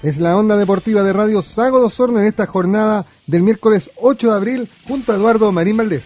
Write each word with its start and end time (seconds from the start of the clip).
Es 0.00 0.18
la 0.18 0.36
onda 0.36 0.56
deportiva 0.56 1.02
de 1.02 1.12
Radio 1.12 1.42
Sago 1.42 1.80
dos 1.80 1.94
Osorno 1.94 2.20
en 2.20 2.26
esta 2.26 2.46
jornada 2.46 3.04
del 3.26 3.42
miércoles 3.42 3.90
8 3.96 4.28
de 4.28 4.36
abril 4.36 4.68
junto 4.86 5.10
a 5.10 5.16
Eduardo 5.16 5.50
Marín 5.50 5.76
Valdés. 5.76 6.04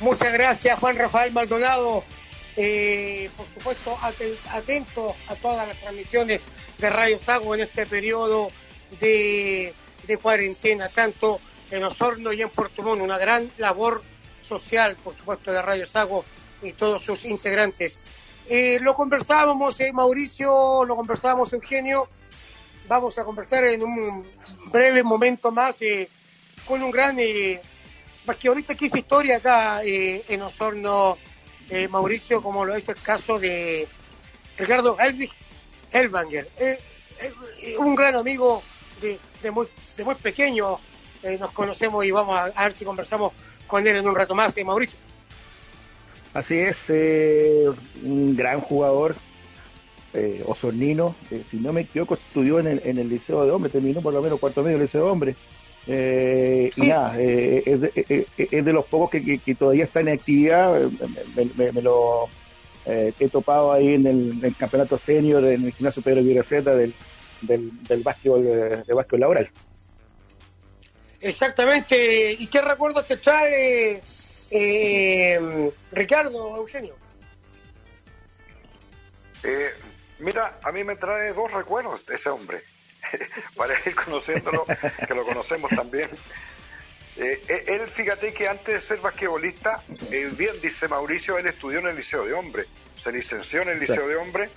Muchas 0.00 0.32
gracias 0.32 0.78
Juan 0.78 0.96
Rafael 0.96 1.30
Maldonado. 1.34 2.02
Eh, 2.56 3.28
por 3.36 3.46
supuesto, 3.52 3.98
atento 4.50 5.14
a 5.28 5.34
todas 5.34 5.68
las 5.68 5.76
transmisiones 5.78 6.40
de 6.78 6.90
Radio 6.90 7.18
Sago 7.18 7.54
en 7.54 7.60
este 7.60 7.84
periodo 7.84 8.50
de, 8.98 9.74
de 10.06 10.16
cuarentena, 10.16 10.88
tanto 10.88 11.38
en 11.70 11.84
Osorno 11.84 12.32
y 12.32 12.40
en 12.40 12.48
Puerto 12.48 12.82
Montt. 12.82 13.02
Una 13.02 13.18
gran 13.18 13.50
labor 13.58 14.02
social, 14.42 14.96
por 15.04 15.14
supuesto, 15.18 15.52
de 15.52 15.60
Radio 15.60 15.86
Sago 15.86 16.24
y 16.62 16.72
todos 16.72 17.04
sus 17.04 17.26
integrantes. 17.26 17.98
Eh, 18.48 18.78
lo 18.80 18.94
conversábamos, 18.94 19.78
eh, 19.80 19.92
Mauricio, 19.92 20.84
lo 20.86 20.96
conversábamos, 20.96 21.52
Eugenio. 21.52 22.08
Vamos 22.92 23.16
a 23.16 23.24
conversar 23.24 23.64
en 23.64 23.82
un 23.82 24.22
breve 24.70 25.02
momento 25.02 25.50
más 25.50 25.80
eh, 25.80 26.10
con 26.66 26.82
un 26.82 26.90
gran 26.90 27.16
basquetbolista 28.26 28.74
que 28.74 28.84
hizo 28.84 28.98
historia 28.98 29.38
acá 29.38 29.80
en 29.82 30.42
Osorno, 30.42 31.16
Mauricio, 31.88 32.42
como 32.42 32.66
lo 32.66 32.74
es 32.74 32.86
el 32.90 32.96
caso 32.96 33.38
de 33.38 33.88
Ricardo 34.58 34.98
Elvig 35.00 35.30
Elvanger. 35.90 36.50
un 37.78 37.94
gran 37.94 38.14
amigo 38.14 38.62
de, 39.00 39.50
muy, 39.50 39.66
pequeño, 40.22 40.78
nos 41.40 41.50
conocemos 41.52 42.04
y 42.04 42.10
vamos 42.10 42.36
a, 42.36 42.44
a 42.44 42.64
ver 42.64 42.74
si 42.74 42.84
conversamos 42.84 43.32
con 43.66 43.86
él 43.86 43.96
en 43.96 44.06
un 44.06 44.14
rato 44.14 44.34
más, 44.34 44.54
Mauricio. 44.62 44.98
Así 46.34 46.58
es, 46.58 46.76
eh, 46.88 47.70
un 48.02 48.36
gran 48.36 48.60
jugador, 48.60 49.16
eh, 50.14 50.42
osornino, 50.46 51.14
eh, 51.30 51.42
si 51.50 51.56
no 51.58 51.72
me 51.72 51.82
equivoco, 51.82 52.14
estudió 52.14 52.58
en 52.58 52.66
el, 52.66 52.82
en 52.84 52.98
el 52.98 53.08
Liceo 53.08 53.44
de 53.44 53.50
Hombres, 53.50 53.72
terminó 53.72 54.00
por 54.00 54.12
lo 54.14 54.22
menos 54.22 54.38
cuarto 54.38 54.62
medio 54.62 54.78
del 54.78 54.86
Liceo 54.86 55.04
de 55.04 55.10
Hombres. 55.10 55.36
Eh, 55.86 56.70
Y 56.76 56.86
nada, 56.86 57.18
es 57.18 57.80
de, 57.80 58.72
los 58.72 58.84
pocos 58.86 59.10
que, 59.10 59.54
todavía 59.58 59.84
está 59.84 60.00
en 60.00 60.10
actividad, 60.10 60.80
me, 61.56 61.82
lo 61.82 62.28
he 62.86 63.28
topado 63.28 63.72
ahí 63.72 63.94
en 63.94 64.06
el, 64.06 64.54
campeonato 64.56 64.96
senior, 64.98 65.44
en 65.44 65.64
el 65.64 65.72
gimnasio 65.72 66.02
Pedro 66.02 66.22
Vigraceta 66.22 66.74
del, 66.74 66.94
del, 67.40 67.70
del 67.84 68.02
básquetbol, 68.02 68.44
de 68.44 68.94
básquetbol 68.94 69.20
laboral. 69.20 69.50
Exactamente, 71.20 72.36
¿y 72.38 72.46
qué 72.46 72.60
recuerdos 72.60 73.06
te 73.06 73.16
trae 73.16 74.00
eh, 74.54 75.70
Ricardo, 75.92 76.56
Eugenio. 76.56 76.94
Eh, 79.42 79.70
mira, 80.22 80.58
a 80.62 80.72
mí 80.72 80.84
me 80.84 80.96
trae 80.96 81.32
dos 81.32 81.52
recuerdos 81.52 82.06
de 82.06 82.16
ese 82.16 82.30
hombre, 82.30 82.62
para 83.56 83.74
ir 83.84 83.94
conociéndolo, 83.94 84.64
que 85.06 85.14
lo 85.14 85.24
conocemos 85.24 85.70
también. 85.70 86.08
Eh, 87.16 87.42
eh, 87.46 87.64
él, 87.66 87.86
fíjate 87.88 88.32
que 88.32 88.48
antes 88.48 88.74
de 88.74 88.80
ser 88.80 89.00
basquetbolista, 89.00 89.82
bien 90.08 90.60
dice 90.62 90.88
Mauricio, 90.88 91.36
él 91.36 91.46
estudió 91.46 91.80
en 91.80 91.88
el 91.88 91.96
Liceo 91.96 92.24
de 92.24 92.32
Hombre, 92.32 92.64
se 92.96 93.12
licenció 93.12 93.62
en 93.62 93.68
el 93.70 93.80
Liceo 93.80 94.08
de 94.08 94.16
Hombre 94.16 94.48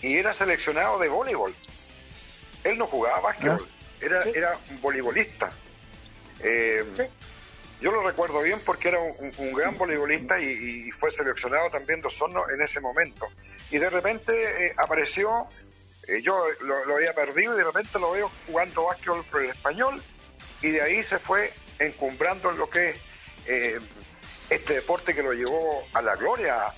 y 0.00 0.16
era 0.16 0.32
seleccionado 0.32 0.98
de 0.98 1.08
voleibol. 1.08 1.54
Él 2.64 2.78
no 2.78 2.86
jugaba 2.86 3.20
básquetbol, 3.20 3.68
ah. 3.68 3.96
era, 4.00 4.22
era 4.22 4.58
un 4.70 4.80
voleibolista. 4.80 5.50
Yo 7.80 7.90
lo 7.92 8.02
recuerdo 8.02 8.42
bien 8.42 8.60
porque 8.64 8.88
era 8.88 9.00
un, 9.00 9.52
gran 9.54 9.76
voleibolista 9.78 10.38
y, 10.38 10.90
fue 10.90 11.10
seleccionado 11.10 11.70
también 11.70 12.00
de 12.02 12.08
Osorno 12.08 12.48
en 12.50 12.60
ese 12.60 12.80
momento. 12.80 13.26
Y 13.70 13.78
de 13.78 13.90
repente 13.90 14.66
eh, 14.66 14.74
apareció, 14.76 15.46
eh, 16.08 16.20
yo 16.22 16.42
lo, 16.62 16.94
había 16.94 17.14
perdido 17.14 17.54
y 17.54 17.58
de 17.58 17.64
repente 17.64 17.98
lo 17.98 18.12
veo 18.12 18.30
jugando 18.46 18.84
básquetbol 18.84 19.24
por 19.24 19.42
el 19.42 19.50
español 19.50 20.02
y 20.62 20.70
de 20.70 20.82
ahí 20.82 21.02
se 21.02 21.18
fue 21.18 21.52
encumbrando 21.78 22.50
en 22.50 22.58
lo 22.58 22.68
que 22.68 22.90
es 22.90 22.96
eh, 23.46 23.78
este 24.50 24.74
deporte 24.74 25.14
que 25.14 25.22
lo 25.22 25.32
llevó 25.32 25.86
a 25.92 26.02
la 26.02 26.16
gloria 26.16 26.74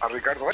a 0.00 0.08
Ricardo 0.08 0.48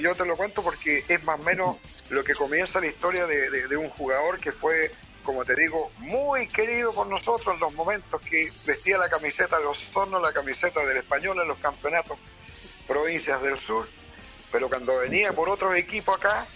yo 0.00 0.14
te 0.14 0.24
lo 0.24 0.36
cuento 0.36 0.62
porque 0.62 1.04
es 1.08 1.24
más 1.24 1.40
o 1.40 1.42
menos 1.42 1.76
lo 2.10 2.22
que 2.22 2.34
comienza 2.34 2.80
la 2.80 2.88
historia 2.88 3.26
de 3.26 3.76
un 3.76 3.88
jugador 3.90 4.38
que 4.38 4.52
fue 4.52 4.90
como 5.22 5.44
te 5.44 5.54
digo, 5.54 5.90
muy 5.98 6.46
querido 6.48 6.92
por 6.92 7.06
nosotros 7.06 7.54
en 7.54 7.60
los 7.60 7.72
momentos 7.74 8.20
que 8.22 8.50
vestía 8.64 8.98
la 8.98 9.08
camiseta 9.08 9.58
de 9.58 9.66
Osorno, 9.66 10.18
la 10.18 10.32
camiseta 10.32 10.84
del 10.84 10.98
español 10.98 11.38
en 11.40 11.48
los 11.48 11.58
campeonatos 11.58 12.18
provincias 12.86 13.40
del 13.42 13.58
sur, 13.58 13.88
pero 14.50 14.68
cuando 14.68 14.98
venía 14.98 15.32
por 15.32 15.48
otros 15.48 15.76
equipos 15.76 16.16
acá 16.16 16.46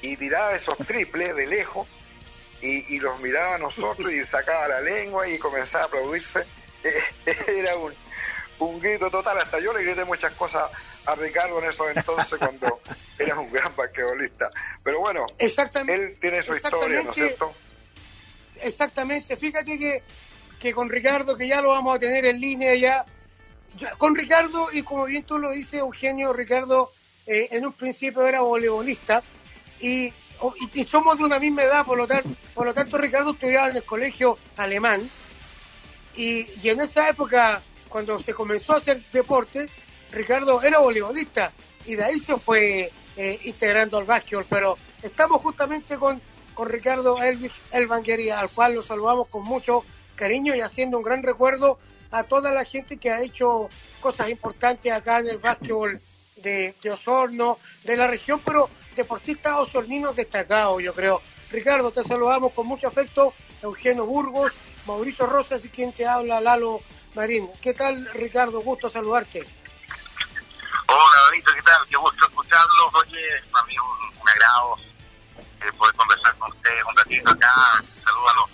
y 0.00 0.16
tiraba 0.16 0.54
esos 0.54 0.76
triples 0.78 1.34
de 1.36 1.46
lejos 1.46 1.88
y, 2.60 3.00
los 3.00 3.18
miraba 3.20 3.56
a 3.56 3.58
nosotros 3.58 4.12
y 4.12 4.24
sacaba 4.24 4.68
la 4.68 4.80
lengua 4.80 5.28
y 5.28 5.36
comenzaba 5.36 5.84
a 5.84 5.86
aplaudirse, 5.88 6.44
era 7.48 7.76
un, 7.76 7.92
un 8.60 8.78
grito 8.78 9.10
total, 9.10 9.38
hasta 9.38 9.58
yo 9.58 9.72
le 9.72 9.82
grité 9.82 10.04
muchas 10.04 10.32
cosas 10.34 10.70
a 11.06 11.14
Ricardo 11.16 11.58
en 11.58 11.70
esos 11.70 11.88
entonces 11.96 12.38
cuando 12.38 12.80
era 13.18 13.38
un 13.38 13.50
gran 13.50 13.74
basquetbolista. 13.74 14.48
Pero 14.84 15.00
bueno, 15.00 15.26
él 15.38 16.16
tiene 16.20 16.42
su 16.42 16.54
historia, 16.54 17.02
¿no 17.02 17.10
es 17.10 17.14
cierto? 17.16 17.52
exactamente. 18.60 19.36
Fíjate 19.36 19.78
que, 19.78 20.02
que 20.60 20.72
con 20.72 20.88
Ricardo, 20.88 21.36
que 21.36 21.48
ya 21.48 21.60
lo 21.60 21.70
vamos 21.70 21.96
a 21.96 21.98
tener 21.98 22.24
en 22.24 22.40
línea 22.40 22.74
ya, 22.74 23.04
con 23.98 24.14
Ricardo, 24.14 24.68
y 24.72 24.82
como 24.82 25.06
bien 25.06 25.24
tú 25.24 25.38
lo 25.38 25.50
dices, 25.50 25.74
Eugenio, 25.74 26.32
Ricardo 26.32 26.92
eh, 27.26 27.48
en 27.50 27.66
un 27.66 27.72
principio 27.72 28.26
era 28.26 28.40
voleibolista 28.40 29.22
y, 29.80 30.12
somos 30.88 31.18
de 31.18 31.24
una 31.24 31.38
misma 31.38 31.62
edad, 31.62 31.86
por 31.86 31.96
lo, 31.96 32.08
tanto, 32.08 32.28
por 32.52 32.66
lo 32.66 32.74
tanto 32.74 32.98
Ricardo 32.98 33.30
estudiaba 33.30 33.68
en 33.68 33.76
el 33.76 33.84
colegio 33.84 34.38
alemán. 34.56 35.08
Y, 36.16 36.46
y 36.60 36.68
en 36.68 36.80
esa 36.80 37.08
época, 37.08 37.62
cuando 37.88 38.18
se 38.18 38.34
comenzó 38.34 38.72
a 38.72 38.78
hacer 38.78 39.04
deporte, 39.12 39.68
Ricardo 40.10 40.60
era 40.60 40.78
voleibolista 40.78 41.52
y 41.86 41.94
de 41.94 42.04
ahí 42.04 42.18
se 42.18 42.36
fue 42.38 42.90
eh, 43.16 43.40
integrando 43.44 43.98
al 43.98 44.04
básquetbol, 44.04 44.46
pero 44.48 44.76
estamos 45.02 45.40
justamente 45.40 45.96
con 45.96 46.20
con 46.54 46.68
Ricardo 46.68 47.18
Elvis 47.18 47.52
Elvanguería, 47.70 48.40
al 48.40 48.50
cual 48.50 48.74
lo 48.74 48.82
saludamos 48.82 49.28
con 49.28 49.44
mucho 49.44 49.84
cariño 50.14 50.54
y 50.54 50.60
haciendo 50.60 50.98
un 50.98 51.04
gran 51.04 51.22
recuerdo 51.22 51.78
a 52.10 52.24
toda 52.24 52.52
la 52.52 52.64
gente 52.64 52.98
que 52.98 53.10
ha 53.10 53.22
hecho 53.22 53.68
cosas 54.00 54.28
importantes 54.28 54.92
acá 54.92 55.18
en 55.18 55.28
el 55.28 55.38
básquetbol 55.38 56.00
de, 56.36 56.74
Osorno, 56.90 57.58
de 57.84 57.96
la 57.96 58.06
región, 58.06 58.40
pero 58.44 58.68
deportistas 58.96 59.54
osorninos 59.54 60.16
destacados, 60.16 60.82
yo 60.82 60.94
creo. 60.94 61.22
Ricardo, 61.50 61.90
te 61.90 62.04
saludamos 62.04 62.52
con 62.52 62.66
mucho 62.66 62.88
afecto, 62.88 63.34
Eugenio 63.62 64.06
Burgos, 64.06 64.52
Mauricio 64.86 65.26
Rosas 65.26 65.64
y 65.64 65.68
quien 65.68 65.92
te 65.92 66.06
habla, 66.06 66.40
Lalo 66.40 66.80
Marín. 67.14 67.48
¿Qué 67.60 67.74
tal, 67.74 68.08
Ricardo? 68.14 68.60
Gusto 68.60 68.88
saludarte. 68.88 69.44
Hola, 70.86 71.30
Benito, 71.30 71.50
¿qué 71.54 71.62
tal? 71.62 71.86
Qué 71.88 71.96
gusto 71.96 72.26
escucharlo. 72.26 72.90
Oye, 72.94 73.26
para 73.50 73.64
mí 73.66 73.74
un, 73.78 74.20
un 74.20 74.28
agrado 74.28 74.76
eh, 75.62 75.72
poder 75.78 75.94
conversar 75.94 76.34
con 76.38 76.50
ustedes 76.50 76.84
un 76.84 76.96
ratito 76.96 77.30
acá. 77.30 77.82
Saludos 78.04 78.30
a 78.30 78.34
los, 78.34 78.50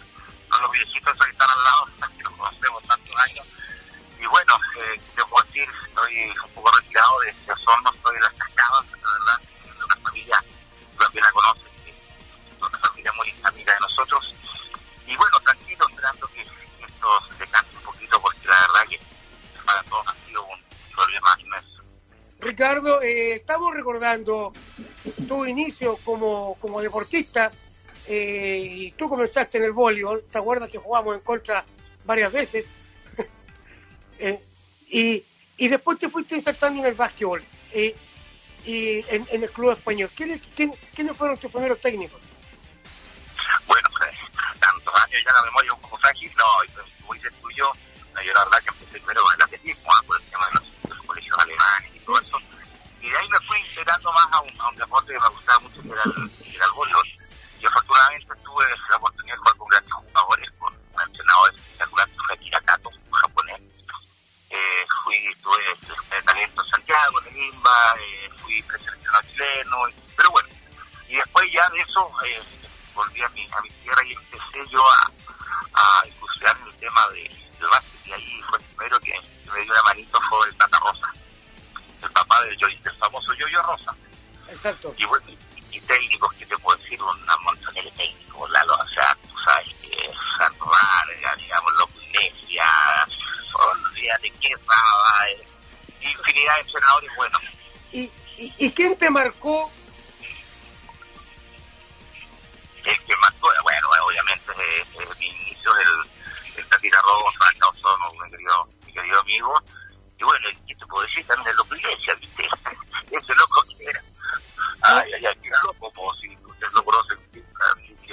a 0.50 0.62
los 0.62 0.72
viejitos 0.72 1.16
que 1.16 1.31
están 1.31 1.50
al 1.50 1.65
lado, 1.65 1.87
que 2.16 2.22
nos 2.22 2.34
conocemos 2.34 2.83
tantos 2.83 3.16
años. 3.16 3.47
Y 4.21 4.27
bueno, 4.27 4.55
eh, 4.79 5.01
debo 5.17 5.41
decir, 5.43 5.69
estoy 5.89 6.31
un 6.45 6.51
poco 6.55 6.71
retirado 6.77 7.21
de, 7.21 7.33
de 7.47 7.53
Osorno, 7.53 7.93
estoy 7.93 8.15
de 8.17 8.21
las 8.21 8.33
cascadas, 8.34 8.87
la 8.91 9.12
verdad, 9.12 9.41
de 9.79 9.84
una 9.84 9.97
familia, 9.97 10.45
también 10.99 11.25
la 11.25 11.33
conocen, 11.33 11.67
una 12.61 12.78
familia 12.78 13.12
muy 13.12 13.34
amiga 13.45 13.75
de 13.75 13.81
nosotros. 13.81 14.34
Y 15.07 15.17
bueno, 15.17 15.41
tranquilo, 15.41 15.89
esperando 15.89 16.27
que 16.28 16.43
esto 16.43 17.09
se 17.39 17.47
canse 17.47 17.77
un 17.77 17.83
poquito, 17.83 18.21
porque 18.21 18.48
la 18.48 18.60
verdad 18.60 18.89
que 18.89 19.01
para 19.65 19.83
todos 19.84 20.09
ha 20.09 20.15
sido 20.27 20.45
un 20.47 20.60
problema 20.95 21.37
inmenso. 21.41 21.83
Ricardo, 22.41 23.03
eh, 23.03 23.34
estamos 23.34 23.72
recordando 23.75 24.53
tu 25.27 25.45
inicio 25.47 25.97
como, 26.04 26.57
como 26.60 26.81
deportista 26.81 27.51
eh, 28.07 28.63
y 28.65 28.91
tú 28.92 29.09
comenzaste 29.09 29.59
en 29.59 29.65
el 29.65 29.72
voleibol, 29.72 30.25
¿te 30.31 30.39
acuerdas 30.39 30.69
que 30.69 30.78
jugamos 30.78 31.15
en 31.15 31.21
contra 31.21 31.65
varias 32.04 32.33
veces? 32.33 32.71
Eh, 34.91 35.25
y, 35.57 35.65
y, 35.65 35.69
después 35.69 35.99
te 35.99 36.09
fuiste 36.09 36.35
insertando 36.35 36.81
en 36.81 36.87
el 36.87 36.95
básquetbol 36.95 37.43
y 37.73 37.95
en, 38.67 39.43
el 39.43 39.51
club 39.51 39.73
español. 39.73 40.11
¿Quiénes, 40.15 40.41
quién, 40.55 41.15
fueron 41.15 41.39
tus 41.39 41.51
primeros 41.51 41.81
técnicos? 41.81 42.21
Bueno, 43.67 43.89
tantos 44.61 44.95
años 44.95 45.23
ya 45.25 45.33
la 45.33 45.43
memoria 45.43 45.73
un 45.73 45.81
poco 45.81 45.99
frágil, 45.99 46.31
no, 46.37 46.45
como 47.01 47.15
dices 47.15 47.33
tú 47.41 47.51
yo, 47.51 47.73
la 48.15 48.23
verdad 48.23 48.63
que 48.63 48.71
empecé 48.71 49.01
primero 49.01 49.23
con 49.23 49.35
el 49.35 49.43
atletismo, 49.43 49.93
ah, 49.93 50.03
por 50.07 50.21
el 50.21 50.27
tema 50.27 50.47
de 50.49 50.55
los, 50.55 50.97
los 50.97 51.07
colegios 51.07 51.39
alemanes 51.39 51.93
y 51.95 52.01
todo 52.01 52.21
eso 52.21 52.39
y 53.01 53.11
de 53.11 53.17
ahí 53.17 53.29
me 53.29 53.39
fui 53.41 53.59
integrando 53.61 54.13
más 54.13 54.27
a 54.33 54.41
un, 54.41 54.61
a 54.61 54.69
un 54.69 54.75
deporte 54.75 55.13
que 55.13 55.21
me 55.21 55.29
gustaba 55.29 55.59
mucho, 55.61 55.83
que 55.83 55.89
era 55.89 56.03
el, 56.05 56.13
que. 56.13 57.08
Eso 71.98 72.12
eh, 72.24 72.42
volví 72.95 73.22
a 73.22 73.28
mi, 73.30 73.42
a 73.50 73.60
mi 73.60 73.71
tierra 73.71 74.03
y 74.04 74.12
empecé 74.12 74.71
yo 74.71 74.83
a, 74.91 75.10
a 75.74 76.03
en 76.06 76.66
el 76.66 76.74
tema 76.74 77.09
de, 77.09 77.22
del 77.59 77.68
básquet 77.68 78.06
y 78.06 78.12
ahí 78.12 78.42
fue 78.48 78.59
el 78.59 78.65
primero 78.65 79.00
que 79.00 79.21
me 79.53 79.60
dio 79.62 79.72
una 79.72 79.83
manito 79.83 80.21
fue 80.28 80.48
el 80.48 80.56
Tata 80.56 80.78
Rosa, 80.78 81.12
el 82.03 82.10
papá 82.10 82.42
del, 82.42 82.56
del 82.59 82.97
famoso 82.97 83.34
Yoyo 83.34 83.62
Rosa. 83.62 83.95
Exacto. 84.48 84.95
Y, 84.97 85.04
bueno, 85.04 85.27
y 85.71 85.80
técnicos 85.80 86.33
que 86.34 86.47
te 86.47 86.56
puedo 86.59 86.78
decir, 86.78 87.03
una 87.03 87.36
montón 87.39 87.74
de 87.74 87.83
técnicos, 87.91 88.51
Lalo, 88.51 88.74
o 88.74 88.89
sea, 88.89 89.16
tú 89.22 89.34
sabes 89.44 89.74
que 89.77 90.10
Santo 90.39 90.66
Vargas, 90.66 91.36
digamos, 91.39 91.72
Loco 91.74 92.01
Iglesia, 92.03 92.65
olvídate 93.53 94.30
que 94.30 94.48
estaba, 94.48 95.28
eh, 95.30 95.48
infinidad 96.01 96.56
de 96.59 96.71
senadores 96.71 97.16
buenos. 97.16 97.42
¿Y, 97.91 98.01
y, 98.36 98.54
y 98.59 98.72
quién 98.72 98.97
te 98.97 99.10
marcó? 99.10 99.67
Eh, 104.78 104.86
eh, 105.01 105.09
mi 105.19 105.27
inicio 105.27 105.71
el, 105.77 106.59
el 106.59 106.66
Tatita 106.69 106.98
Rosa, 107.03 107.53
Causono, 107.59 108.13
mi 108.13 108.30
querido, 108.30 108.69
mi 108.86 108.92
querido 108.92 109.21
amigo, 109.21 109.54
y 110.19 110.25
bueno, 110.25 110.47
¿qué 110.66 110.75
te 110.75 110.86
puedo 110.86 111.07
decir 111.07 111.27
también 111.27 111.47
de 111.47 111.54
Loco 111.54 111.77
Iglesia, 111.77 112.15
viste? 112.15 112.42
Ese 113.10 113.34
loco 113.34 113.63
que 113.63 113.84
era. 113.84 114.03
Ay, 114.83 115.13
ay, 115.15 115.27
ay, 115.27 115.51
loco, 115.63 115.91
como 115.92 116.15
si 116.16 116.36
ustedes 116.45 116.72
lo 116.75 116.84
conocen, 116.84 117.19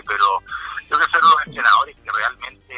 pero 0.05 0.39
yo 0.89 0.99
que 0.99 1.05
son 1.07 1.29
los 1.29 1.47
entrenadores 1.47 1.95
que 1.97 2.11
realmente, 2.11 2.75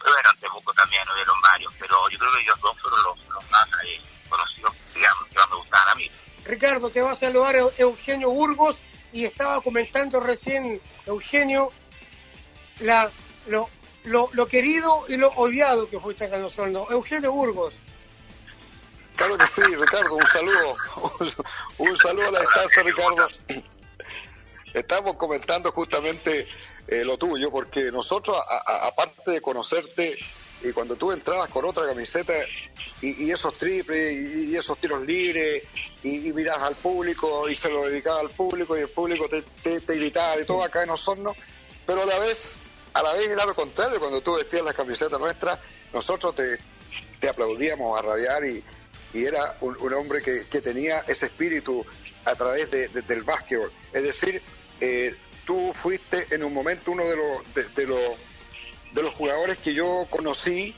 bueno, 0.00 0.30
antes 0.30 0.50
poco 0.50 0.72
también 0.72 1.02
hubieron 1.12 1.40
varios, 1.40 1.72
pero 1.78 2.08
yo 2.08 2.18
creo 2.18 2.32
que 2.32 2.40
ellos 2.40 2.60
dos 2.60 2.80
fueron 2.80 3.02
los, 3.02 3.28
los 3.28 3.50
más 3.50 3.68
eh, 3.84 4.00
conocidos, 4.28 4.72
digamos, 4.94 5.26
que 5.26 5.34
más 5.34 5.50
me 5.50 5.56
gustaban 5.56 5.88
a 5.88 5.94
mí. 5.94 6.10
Ricardo, 6.44 6.90
te 6.90 7.02
va 7.02 7.12
a 7.12 7.16
saludar 7.16 7.56
Eugenio 7.78 8.30
Burgos 8.30 8.82
y 9.12 9.24
estaba 9.24 9.60
comentando 9.60 10.20
recién, 10.20 10.80
Eugenio, 11.06 11.72
la, 12.80 13.10
lo, 14.04 14.46
querido 14.48 15.04
y 15.08 15.16
lo 15.16 15.28
odiado 15.30 15.88
que 15.88 16.00
fuiste 16.00 16.24
acá 16.24 16.36
en 16.36 16.44
Osorno. 16.44 16.86
Eugenio 16.90 17.32
Burgos. 17.32 17.74
Claro 19.16 19.38
que 19.38 19.46
sí, 19.46 19.62
Ricardo, 19.62 20.14
un 20.14 20.26
saludo. 20.26 20.76
Un 21.78 21.96
saludo 21.96 22.28
a 22.28 22.32
la 22.32 22.40
distancia, 22.40 22.82
Ricardo. 22.82 23.28
Estamos 24.74 25.16
comentando 25.16 25.72
justamente 25.72 26.46
eh, 26.86 27.04
lo 27.04 27.16
tuyo, 27.16 27.50
porque 27.50 27.90
nosotros, 27.90 28.36
aparte 28.66 29.30
de 29.30 29.40
conocerte, 29.40 30.18
y 30.62 30.72
cuando 30.72 30.96
tú 30.96 31.12
entrabas 31.12 31.50
con 31.50 31.64
otra 31.64 31.86
camiseta 31.86 32.32
y, 33.00 33.30
esos 33.30 33.54
triples 33.58 34.12
y, 34.48 34.56
esos 34.56 34.78
tiros 34.78 35.02
libres 35.02 35.62
y, 36.02 36.28
y 36.28 36.32
mirabas 36.32 36.62
al 36.62 36.74
público 36.74 37.48
y 37.48 37.54
se 37.54 37.68
lo 37.68 37.86
dedicaba 37.86 38.20
al 38.20 38.30
público 38.30 38.76
y 38.76 38.80
el 38.80 38.88
público 38.88 39.28
te, 39.28 39.42
te, 39.62 39.80
te 39.80 39.94
gritaba 39.96 40.36
de 40.36 40.44
todo 40.44 40.62
acá 40.62 40.82
en 40.82 40.90
Osorno, 40.90 41.34
pero 41.86 42.02
a 42.02 42.06
la 42.06 42.18
vez, 42.18 42.56
a 42.96 43.02
la 43.02 43.12
vez 43.12 43.28
era 43.28 43.44
lo 43.44 43.54
contrario, 43.54 44.00
cuando 44.00 44.22
tú 44.22 44.36
vestías 44.36 44.64
la 44.64 44.72
camiseta 44.72 45.18
nuestra, 45.18 45.60
nosotros 45.92 46.34
te, 46.34 46.58
te 47.20 47.28
aplaudíamos 47.28 47.98
a 47.98 48.00
rabiar 48.00 48.46
y, 48.46 48.64
y 49.12 49.26
era 49.26 49.54
un, 49.60 49.92
hombre 49.92 50.22
que, 50.22 50.46
que, 50.50 50.62
tenía 50.62 51.04
ese 51.06 51.26
espíritu 51.26 51.84
a 52.24 52.34
través 52.34 52.70
de, 52.70 52.88
de, 52.88 53.02
del 53.02 53.22
básquetbol. 53.22 53.70
Es 53.92 54.02
decir, 54.02 54.40
eh, 54.80 55.14
tú 55.44 55.74
fuiste 55.74 56.26
en 56.30 56.42
un 56.42 56.54
momento 56.54 56.90
uno 56.90 57.04
de 57.04 57.16
los, 57.16 57.54
de, 57.54 57.64
de, 57.64 57.86
los, 57.86 58.00
de 58.92 59.02
los 59.02 59.12
jugadores 59.12 59.58
que 59.58 59.74
yo 59.74 60.06
conocí 60.08 60.74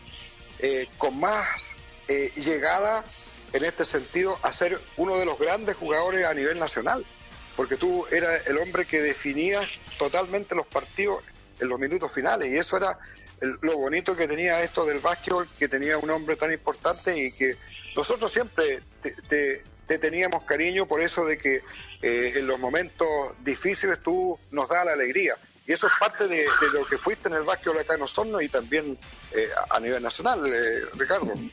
eh, 0.59 0.89
con 0.99 1.21
más 1.21 1.77
eh, 2.09 2.33
llegada 2.35 3.05
en 3.53 3.65
este 3.65 3.85
sentido 3.85 4.41
a 4.43 4.53
ser 4.53 4.81
uno 4.97 5.19
de 5.19 5.25
los 5.25 5.39
grandes 5.39 5.77
jugadores 5.77 6.27
a 6.27 6.35
nivel 6.35 6.59
nacional, 6.59 7.07
porque 7.55 7.77
tú 7.77 8.07
eras 8.11 8.45
el 8.49 8.59
hombre 8.59 8.87
que 8.87 9.01
definía 9.01 9.61
totalmente 9.99 10.57
los 10.57 10.67
partidos 10.67 11.23
en 11.61 11.69
los 11.69 11.79
minutos 11.79 12.13
finales 12.13 12.49
y 12.49 12.57
eso 12.57 12.77
era 12.77 12.99
el, 13.41 13.59
lo 13.63 13.79
bonito 13.79 14.17
que 14.17 14.27
tenía 14.27 14.63
esto 14.63 14.85
del 14.85 14.99
básquetbol, 14.99 15.49
que 15.59 15.69
tenía 15.69 15.99
un 15.99 16.11
hombre 16.11 16.37
tan 16.37 16.53
importante 16.53 17.17
y 17.17 17.33
que 17.33 17.57
nosotros 17.95 18.33
siempre 18.33 18.83
te, 19.03 19.13
te, 19.29 19.65
te 19.87 19.99
teníamos 19.99 20.45
cariño 20.45 20.87
por 20.87 21.01
eso 21.01 21.25
de 21.25 21.39
que 21.39 21.63
eh, 22.03 22.33
en 22.37 22.47
los 22.47 22.61
momentos 22.61 23.09
difíciles 23.41 24.01
tú 24.03 24.39
nos 24.51 24.69
das 24.69 24.85
la 24.87 24.93
alegría. 24.93 25.37
Y 25.67 25.73
eso 25.73 25.87
es 25.87 25.93
parte 25.99 26.29
de, 26.29 26.47
lo 26.73 26.87
que 26.87 26.97
fuiste 26.97 27.29
en 27.29 27.35
el 27.35 27.43
básquetbol 27.43 27.79
acá 27.79 27.95
en 27.95 28.03
Osorno 28.03 28.41
y 28.41 28.49
también 28.49 28.99
eh, 29.33 29.51
a 29.71 29.81
nivel 29.81 30.03
nacional, 30.03 30.41
eh, 30.47 30.87
Ricardo. 30.95 31.27
Bueno, 31.27 31.51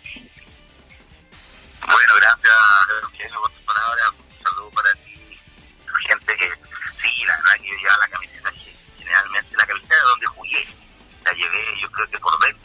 gracias, 2.18 2.54
por 3.38 3.52
tus 3.52 3.62
palabras. 3.64 4.10
Un 4.12 4.44
saludo 4.44 4.70
para 4.72 4.94
ti. 4.94 5.40
Gente 6.08 6.38
que, 6.38 6.50
sí, 7.02 7.26
la 7.26 7.36
verdad 7.38 7.54
que 7.62 7.68
yo 7.68 7.76
llevaba 7.78 7.98
la 7.98 8.08
camiseta, 8.10 8.45
realmente 9.06 9.58
la 9.58 9.66
camiseta 9.66 9.96
de 9.96 10.02
donde 10.02 10.26
jugué. 10.28 10.68
La 11.24 11.34
llevé, 11.34 11.80
yo 11.82 11.92
creo 11.92 12.10
que 12.10 12.20
por 12.20 12.40
20 12.40 12.65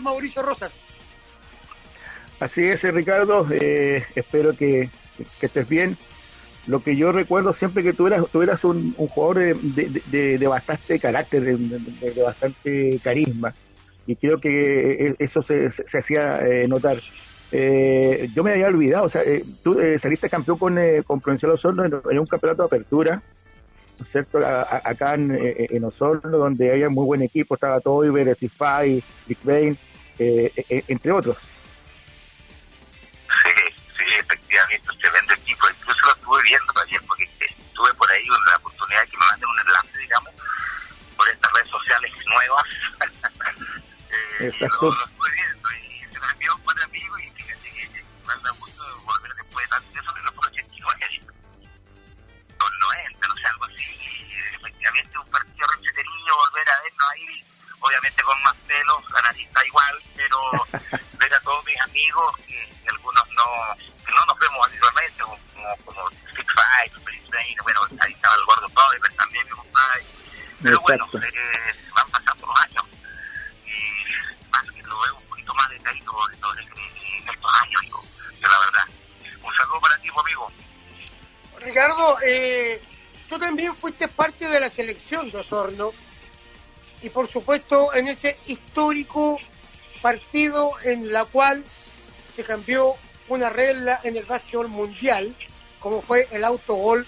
Mauricio 0.00 0.42
Rosas. 0.42 0.82
Así 2.40 2.64
es, 2.64 2.82
Ricardo, 2.82 3.46
eh, 3.50 4.04
espero 4.14 4.54
que, 4.56 4.90
estés 5.40 5.68
bien. 5.68 5.96
Lo 6.66 6.82
que 6.82 6.94
yo 6.94 7.10
recuerdo 7.12 7.52
siempre 7.52 7.82
que 7.82 7.94
tú 7.94 8.06
eras, 8.06 8.24
tú 8.30 8.42
eras 8.42 8.62
un, 8.64 8.94
jugador 8.94 9.56
de, 9.56 10.46
bastante 10.48 11.00
carácter, 11.00 11.42
de, 11.56 12.22
bastante 12.22 13.00
carisma, 13.02 13.54
y 14.06 14.14
creo 14.16 14.38
que 14.38 15.16
eso 15.18 15.42
se, 15.42 15.70
se, 15.70 15.88
se 15.88 15.98
hacía 15.98 16.46
eh, 16.46 16.68
notar. 16.68 17.00
Eh, 17.50 18.28
yo 18.34 18.44
me 18.44 18.52
había 18.52 18.66
olvidado, 18.66 19.04
o 19.06 19.08
sea, 19.08 19.22
eh, 19.22 19.42
tú 19.62 19.78
eh, 19.80 19.98
saliste 19.98 20.28
campeón 20.28 20.58
con, 20.58 20.78
eh, 20.78 21.02
con 21.06 21.20
Provincial 21.20 21.52
Osorno 21.52 21.84
en, 21.84 22.18
un 22.18 22.26
campeonato 22.26 22.62
de 22.62 22.66
apertura, 22.66 23.22
¿cierto? 24.04 24.38
A, 24.38 24.62
a, 24.62 24.82
acá 24.84 25.14
en, 25.14 25.36
en, 25.70 25.84
Osorno, 25.84 26.36
donde 26.36 26.72
había 26.72 26.88
muy 26.88 27.04
buen 27.04 27.22
equipo, 27.22 27.54
estaba 27.54 27.80
Toiber, 27.80 28.34
Stify, 28.34 29.02
Big 29.26 29.38
Bane, 29.42 29.76
entre 30.18 31.12
otros. 31.12 31.36
Sí, 33.42 33.50
sí, 33.96 34.04
efectivamente, 34.18 34.90
un 34.90 34.98
tremendo 34.98 35.34
equipo, 35.34 35.66
incluso 35.68 36.06
lo 36.06 36.12
estuve 36.12 36.42
viendo 36.42 36.72
ayer, 36.84 37.00
porque 37.06 37.28
tuve 37.74 37.94
por 37.94 38.10
ahí 38.10 38.24
una 38.28 38.56
oportunidad 38.56 39.00
de 39.02 39.08
que 39.08 39.16
me 39.16 39.26
manden 39.26 39.48
un 39.48 39.60
enlace, 39.60 39.98
digamos, 39.98 40.34
por 41.16 41.28
estas 41.28 41.52
redes 41.52 41.68
sociales 41.68 42.12
nuevas. 42.26 42.66
Exacto. 44.40 44.90
Lo, 44.90 45.17
obviamente 57.88 58.22
con 58.22 58.42
más 58.42 58.54
pelos, 58.66 59.10
la 59.10 59.22
nariz 59.22 59.46
está 59.46 59.66
igual, 59.66 60.02
pero 60.14 60.38
ver 61.18 61.34
a 61.34 61.40
todos 61.40 61.64
mis 61.64 61.80
amigos, 61.80 62.36
que, 62.46 62.68
algunos 62.88 63.28
no, 63.30 63.44
que 64.04 64.12
no 64.12 64.24
nos 64.26 64.38
vemos 64.38 64.66
habitualmente, 64.66 65.22
como, 65.22 65.38
como, 65.84 66.10
Six 66.10 66.46
Five, 66.52 67.04
Brisbane, 67.04 67.56
bueno, 67.62 67.80
ahí 68.00 68.12
estaba 68.12 68.34
el 68.36 68.44
gordo 68.44 68.68
Power 68.68 69.00
también, 69.16 69.44
mi 69.46 69.52
compadre, 69.52 70.04
pero 70.62 70.78
Exacto. 70.80 71.08
bueno, 71.12 71.26
eh, 71.26 71.74
van 71.94 72.10
pasando 72.10 72.46
los 72.46 72.60
años 72.60 72.84
y 73.64 74.50
más 74.50 74.70
que 74.70 74.82
lo 74.82 75.00
veo 75.00 75.16
un 75.16 75.24
poquito 75.24 75.54
más 75.54 75.70
decaído 75.70 76.12
en, 76.30 76.68
en 76.68 77.28
estos 77.28 77.52
años, 77.62 77.82
digo, 77.82 78.04
yo 78.40 78.48
la 78.48 78.58
verdad. 78.60 78.84
Un 79.42 79.54
saludo 79.54 79.80
para 79.80 79.98
ti, 79.98 80.08
amigo. 80.08 80.52
Ricardo, 81.60 82.18
eh, 82.22 82.80
tú 83.28 83.38
también 83.38 83.74
fuiste 83.74 84.08
parte 84.08 84.48
de 84.48 84.60
la 84.60 84.68
selección 84.68 85.30
de 85.30 85.38
Osorno 85.38 85.92
y 87.02 87.10
por 87.10 87.28
supuesto 87.28 87.94
en 87.94 88.08
ese 88.08 88.36
histórico 88.46 89.38
partido 90.02 90.72
en 90.84 91.12
la 91.12 91.24
cual 91.24 91.64
se 92.32 92.44
cambió 92.44 92.94
una 93.28 93.50
regla 93.50 94.00
en 94.04 94.16
el 94.16 94.24
básquetbol 94.24 94.68
mundial, 94.68 95.34
como 95.80 96.02
fue 96.02 96.28
el 96.30 96.44
autogol 96.44 97.06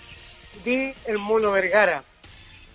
de 0.65 0.95
el 1.07 1.19
Mono 1.19 1.53
Vergara. 1.53 2.05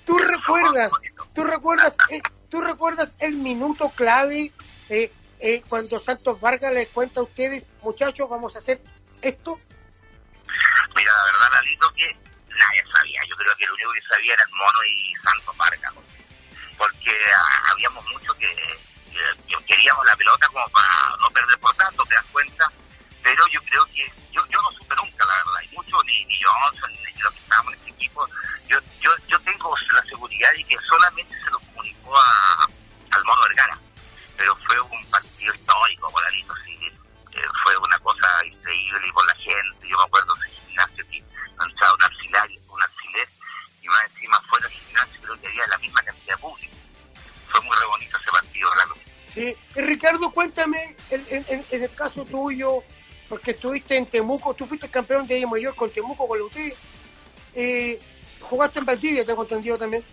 ¿Tú 0.06 0.18
recuerdas, 0.18 0.92
tú 1.34 1.44
recuerdas, 1.44 1.98
eh, 2.10 2.22
tú 2.50 2.62
recuerdas 2.62 3.16
el 3.20 3.34
minuto 3.34 3.90
clave 3.90 4.52
eh, 4.90 5.12
eh, 5.40 5.64
cuando 5.68 6.00
Santos 6.00 6.40
Vargas 6.40 6.74
les 6.74 6.88
cuenta 6.90 7.20
a 7.20 7.24
ustedes, 7.24 7.72
muchachos, 7.82 8.30
vamos 8.30 8.56
a 8.56 8.60
hacer 8.60 8.82
esto? 9.22 9.58
Mira, 10.96 11.12
la 11.12 11.34
verdad, 11.34 11.50
Lalito, 11.54 11.92
que 11.94 12.06
nadie 12.50 12.84
sabía. 12.96 13.22
Yo 13.28 13.36
creo 13.36 13.56
que 13.58 13.66
el 13.66 13.72
único 13.72 13.92
que 13.92 14.02
sabía 14.02 14.34
era 14.34 14.44
el 14.44 14.50
Mono 14.52 14.80
y 14.88 15.16
Santos 15.16 15.58
Vargas. 15.58 15.94
Porque 16.77 17.12
habíamos 17.72 18.05
mucho 18.12 18.34
que, 18.38 18.48
que, 19.48 19.65
queríamos 19.65 20.05
la 20.05 20.15
pelota 20.15 20.48
como 20.48 20.67
para 20.70 21.15
no 21.20 21.29
perder 21.29 21.60
por 21.60 21.75
tanto, 21.75 22.05
te 22.05 22.15
das 22.15 22.25
cuenta. 22.32 22.72
Pero 23.24 23.48
yo 23.48 23.62
creo 23.63 23.86
que 23.88 24.12
yo, 24.32 24.46
yo 24.48 24.62
no 24.62 24.72
supe 24.72 24.96
nunca, 24.96 25.25
la 25.25 25.36
verdad. 25.38 25.62
Y 25.72 25.75
mucho, 25.75 26.03
ni, 26.03 26.25
ni 26.25 26.41
Johnson, 26.41 26.91
ni 26.91 27.22
los 27.22 27.34
que 27.34 27.39
estábamos 27.39 27.74
en 27.74 27.79
este 27.79 27.91
equipo. 27.91 28.27
Yo, 28.67 28.77
yo, 29.00 29.12
yo 29.27 29.39
tengo 29.41 29.75
la 29.94 30.03
seguridad 30.03 30.51
de 30.53 30.63
que 30.63 30.77
solamente 30.88 31.36
se 31.41 31.50
lo 31.50 31.60
comunicó 31.60 32.17
a, 32.17 32.55
en, 51.75 51.84
el 51.84 51.94
caso 51.94 52.25
tuyo, 52.25 52.84
porque 53.29 53.51
estuviste 53.51 53.98
en 53.98 54.05
Temuco, 54.05 54.53
tú 54.53 54.65
fuiste 54.65 54.89
campeón 54.89 55.25
de 55.27 55.46
mayor 55.46 55.75
con 55.75 55.89
Temuco, 55.89 56.27
con 56.27 56.39
la 56.39 56.46
UTI, 56.46 56.74
eh, 57.55 58.00
jugaste 58.41 58.79
en 58.79 58.86
Valdivia, 58.86 59.25
tengo 59.25 59.41
entendido 59.44 59.77
también. 59.77 60.03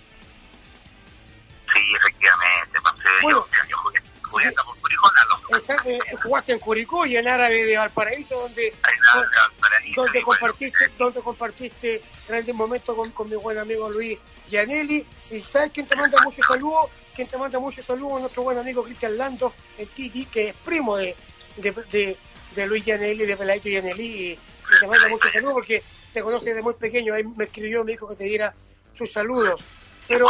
Sí, 1.73 1.81
efectivamente, 1.97 2.81
pasé 2.83 3.09
bueno, 3.23 3.47
yo, 3.51 3.69
yo 3.69 3.77
jugué, 3.79 4.03
jugué 4.23 4.45
hasta 4.47 4.63
por 4.63 4.77
Curicó, 4.79 5.11
esa, 5.57 5.77
eh, 5.85 5.99
jugaste 6.23 6.53
en 6.53 6.59
Curicó 6.59 7.07
y 7.07 7.17
en 7.17 7.29
Árabe 7.29 7.65
de 7.65 7.77
Valparaíso, 7.77 8.35
donde, 8.35 8.75
Valparaíso, 9.15 10.03
donde 10.03 10.23
compartiste, 10.23 10.89
donde 10.99 11.21
compartiste 11.21 12.03
grandes 12.29 12.55
momentos 12.55 12.95
con, 12.95 13.11
con 13.11 13.29
mi 13.29 13.37
buen 13.37 13.59
amigo 13.59 13.89
Luis 13.91 14.19
Gianelli. 14.49 15.07
Y 15.31 15.41
sabes 15.43 15.71
quién 15.73 15.87
te 15.87 15.97
manda 15.97 16.23
muchos 16.23 16.47
saludos, 16.47 16.91
quien 17.15 17.29
te 17.29 17.39
manda 17.39 17.59
muchos 17.59 17.85
saludos, 17.87 18.21
nuestro 18.21 18.43
buen 18.43 18.59
amigo 18.59 18.83
Cristian 18.83 19.17
Lando, 19.17 19.53
el 19.79 19.89
Titi, 19.89 20.27
que 20.27 20.49
es 20.49 20.55
primo 20.65 20.97
de, 20.97 21.17
de, 21.57 21.73
de, 21.91 22.17
de 22.55 22.67
Luis 22.67 22.85
Gianelli, 22.85 23.25
de 23.27 23.37
Peladito 23.37 23.69
Gianelli, 23.69 24.05
y, 24.05 24.31
y 24.33 24.81
te 24.81 24.87
manda 24.87 25.09
muchos 25.09 25.33
saludos 25.33 25.55
porque 25.55 25.83
te 26.13 26.23
conoce 26.23 26.47
desde 26.51 26.63
muy 26.63 26.75
pequeño. 26.75 27.15
Ahí 27.15 27.25
me 27.25 27.45
escribió, 27.45 27.85
me 27.85 27.93
dijo 27.93 28.09
que 28.09 28.17
te 28.17 28.25
diera 28.25 28.55
sus 28.97 29.13
saludos. 29.13 29.63
Pero, 30.09 30.29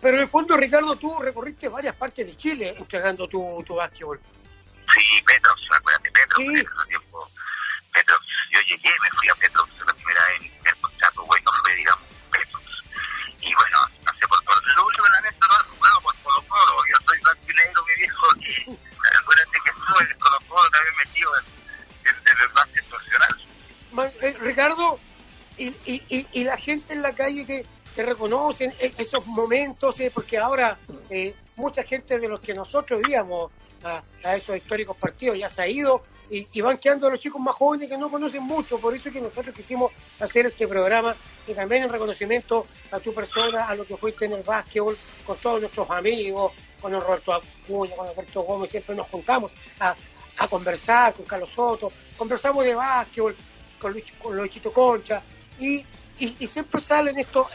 pero 0.00 0.16
en 0.18 0.22
el 0.24 0.28
fondo, 0.28 0.56
Ricardo, 0.56 0.96
tú 0.96 1.18
recorriste 1.20 1.68
varias 1.68 1.96
partes 1.96 2.26
de 2.26 2.36
Chile 2.36 2.74
entregando 2.78 3.26
tu, 3.26 3.62
tu 3.66 3.74
básquetbol. 3.74 4.20
Sí, 4.92 5.22
Petros, 5.26 5.58
acuérdate, 5.70 6.10
Petros, 6.10 6.38
Sí. 6.44 6.64
tiempo. 6.88 7.28
Petros, 7.92 8.18
yo 8.50 8.60
llegué, 8.68 8.90
me 9.02 9.10
fui 9.18 9.28
a 9.28 9.34
Petros 9.36 9.68
la 9.86 9.94
primera 9.94 10.20
vez, 10.28 10.50
el 10.66 10.76
contrato 10.80 11.24
bueno 11.24 11.50
fue, 11.62 11.74
digamos, 11.74 12.04
Petros. 12.30 12.84
Y 13.40 13.54
bueno, 13.54 13.78
pasé 14.04 14.28
por 14.28 14.42
todo. 14.44 14.54
Lo 14.76 14.86
único 14.86 15.04
que 15.04 15.10
lamento 15.10 15.46
no 15.46 15.54
haber 15.54 15.66
jugado 15.68 16.00
por 16.02 16.14
Colo 16.22 16.42
Colo, 16.48 16.82
yo 16.90 17.06
soy 17.06 17.18
blanco 17.20 17.42
y 17.48 17.54
negro, 17.54 17.84
mi 17.86 17.94
viejo, 17.94 18.26
y 18.36 18.93
también 19.98 20.94
metido 21.04 21.30
en, 21.38 21.44
en, 22.08 22.14
en 22.16 22.36
el 22.42 22.54
eh, 24.20 24.36
Ricardo, 24.40 24.98
y, 25.56 26.44
la 26.44 26.56
gente 26.56 26.92
en 26.92 27.02
la 27.02 27.14
calle 27.14 27.46
que 27.46 27.64
te 27.94 28.02
reconocen 28.04 28.72
e- 28.80 28.92
esos 28.98 29.24
momentos, 29.26 29.98
eh, 30.00 30.10
porque 30.12 30.36
ahora 30.38 30.78
eh, 31.10 31.34
mucha 31.56 31.84
gente 31.84 32.18
de 32.18 32.28
los 32.28 32.40
que 32.40 32.54
nosotros 32.54 33.00
íbamos 33.08 33.52
a, 33.84 34.02
a 34.24 34.36
esos 34.36 34.56
históricos 34.56 34.96
partidos 34.96 35.38
ya 35.38 35.48
se 35.48 35.62
ha 35.62 35.68
ido 35.68 36.02
y, 36.30 36.48
y 36.52 36.60
van 36.60 36.78
quedando 36.78 37.08
los 37.08 37.20
chicos 37.20 37.40
más 37.40 37.54
jóvenes 37.54 37.88
que 37.88 37.98
no 37.98 38.10
conocen 38.10 38.42
mucho, 38.42 38.78
por 38.78 38.94
eso 38.94 39.08
es 39.08 39.14
que 39.14 39.20
nosotros 39.20 39.54
quisimos 39.54 39.92
hacer 40.18 40.46
este 40.46 40.66
programa 40.66 41.14
y 41.46 41.52
también 41.52 41.84
en 41.84 41.90
reconocimiento 41.90 42.66
a 42.90 42.98
tu 42.98 43.14
persona, 43.14 43.68
a 43.68 43.74
lo 43.74 43.84
que 43.84 43.96
fuiste 43.96 44.24
en 44.24 44.32
el 44.32 44.42
básquetbol, 44.42 44.96
con 45.24 45.36
todos 45.36 45.60
nuestros 45.60 45.88
amigos, 45.90 46.52
con 46.84 46.94
el 46.94 47.00
Roberto 47.00 47.32
Acuña, 47.32 47.96
con 47.96 48.06
Alberto 48.06 48.42
Gómez, 48.42 48.70
siempre 48.70 48.94
nos 48.94 49.06
juntamos 49.06 49.54
a, 49.80 49.96
conversar 50.50 51.14
con 51.14 51.24
Carlos 51.24 51.48
Soto, 51.48 51.90
conversamos 52.14 52.62
de 52.62 52.74
básquetbol, 52.74 53.34
con, 53.78 53.94
Luis, 53.94 54.04
con 54.22 54.36
Luisito 54.36 54.70
Concha, 54.70 55.22
y, 55.58 55.76
y, 56.18 56.36
y 56.38 56.46
siempre 56.46 56.82
salen 56.82 57.18
estos, 57.18 57.46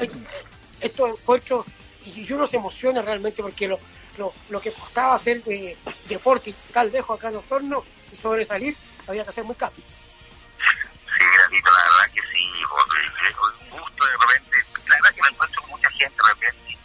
estos 0.81 1.11
encuentros 1.11 1.63
y 2.07 2.33
uno 2.33 2.47
se 2.47 2.57
emociona 2.57 3.03
realmente 3.03 3.43
porque 3.43 3.67
lo, 3.67 3.79
lo, 4.17 4.33
lo 4.49 4.59
que 4.59 4.73
costaba 4.73 5.13
hacer 5.13 5.43
eh, 5.45 5.77
deporte 6.07 6.51
tal 6.73 6.91
lejos 6.91 7.15
acá 7.15 7.29
en 7.29 7.35
Osorno 7.35 7.83
y 8.11 8.15
sobresalir, 8.15 8.75
había 9.05 9.23
que 9.25 9.29
hacer 9.29 9.43
muy 9.43 9.53
cambio. 9.53 9.83
Sí, 9.85 11.23
la 11.23 11.49
verdad 11.49 12.15
que 12.15 12.21
sí, 12.33 12.51
porque 12.67 13.29
es 13.29 13.35
un 13.37 13.79
gusto 13.79 14.05
de 14.05 14.11
repente. 14.11 14.57
La 14.87 14.95
verdad 14.95 15.13
que 15.13 15.21
me 15.21 15.27
encuentro 15.27 15.61
con 15.61 15.69
mucha 15.69 15.91
gente 15.91 16.15
de 16.15 16.33
repente. 16.33 16.77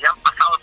Y 0.00 0.04
han 0.04 0.18
pasado 0.18 0.58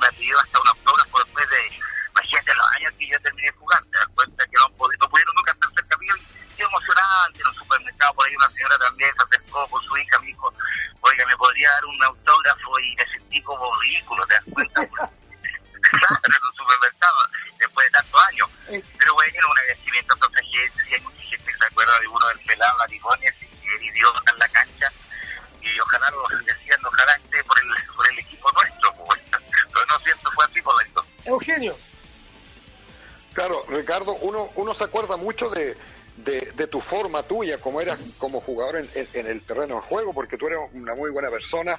me 0.00 0.06
ha 0.06 0.12
pedido 0.12 0.40
hasta 0.40 0.60
un 0.60 0.68
autógrafo 0.68 1.18
después 1.18 1.50
de, 1.50 1.80
imagínate 2.10 2.54
los 2.54 2.66
años 2.72 2.92
que 2.98 3.08
yo 3.08 3.20
terminé 3.20 3.46
de 3.46 3.52
jugar. 3.52 3.82
Te 3.84 3.98
das 3.98 4.08
cuenta 4.14 4.46
que 4.46 4.56
no, 4.56 4.68
no 4.68 5.08
pudieron 5.08 5.34
nunca 5.36 5.52
estar 5.52 5.70
cerca 5.74 5.96
mío 5.98 6.14
y 6.16 6.56
qué 6.56 6.62
emocionante. 6.62 7.40
En 7.40 7.46
un 7.46 7.54
supermercado 7.54 8.14
por 8.14 8.26
ahí 8.26 8.36
una 8.36 8.48
señora 8.48 8.78
también 8.78 9.10
se 9.14 9.22
acercó 9.22 9.68
con 9.68 9.82
su 9.82 9.96
hija, 9.98 10.18
me 10.18 10.26
dijo, 10.26 10.52
oiga, 11.00 11.26
¿me 11.26 11.36
podría 11.36 11.70
dar 11.70 11.84
un 11.84 12.02
autógrafo? 12.02 12.80
Y 12.80 12.96
me 12.96 13.06
sentí 13.06 13.42
como 13.42 13.70
ridículo, 13.80 14.26
¿te 14.26 14.34
das 14.34 14.44
cuenta? 14.52 14.80
claro, 14.88 16.20
en 16.24 16.46
un 16.46 16.54
supermercado, 16.56 17.16
después 17.58 17.86
de 17.86 17.90
tantos 17.90 18.20
años. 18.28 18.48
Eh, 18.68 18.82
Pero 18.98 19.14
bueno, 19.14 19.50
un 19.50 19.58
agradecimiento 19.58 20.14
a 20.14 20.18
toda 20.18 20.30
esa 20.32 20.50
gente, 20.50 20.84
sí, 20.84 20.94
hay 20.94 21.00
mucha 21.00 21.22
gente 21.22 21.52
que 21.52 21.58
se 21.58 21.66
acuerda 21.66 21.98
de 22.00 22.08
uno 22.08 22.26
del 22.28 22.40
pelado 22.40 22.82
fue 30.40 30.50
así 30.50 30.62
por 30.62 30.76
la 30.76 30.86
historia. 30.86 31.10
Eugenio, 31.26 31.76
Claro, 33.32 33.64
Ricardo, 33.68 34.16
uno, 34.22 34.50
uno 34.56 34.74
se 34.74 34.82
acuerda 34.84 35.16
mucho 35.16 35.50
de, 35.50 35.76
de, 36.16 36.40
de 36.56 36.66
tu 36.66 36.80
forma 36.80 37.22
tuya, 37.22 37.58
como 37.58 37.80
eras 37.80 37.98
como 38.18 38.40
jugador 38.40 38.76
en, 38.78 38.88
en- 38.94 39.08
en 39.14 39.26
el 39.28 39.40
terreno 39.42 39.76
de 39.76 39.80
juego, 39.82 40.12
porque 40.12 40.36
tú 40.36 40.48
eres 40.48 40.58
una 40.72 40.94
muy 40.96 41.10
buena 41.10 41.30
persona 41.30 41.78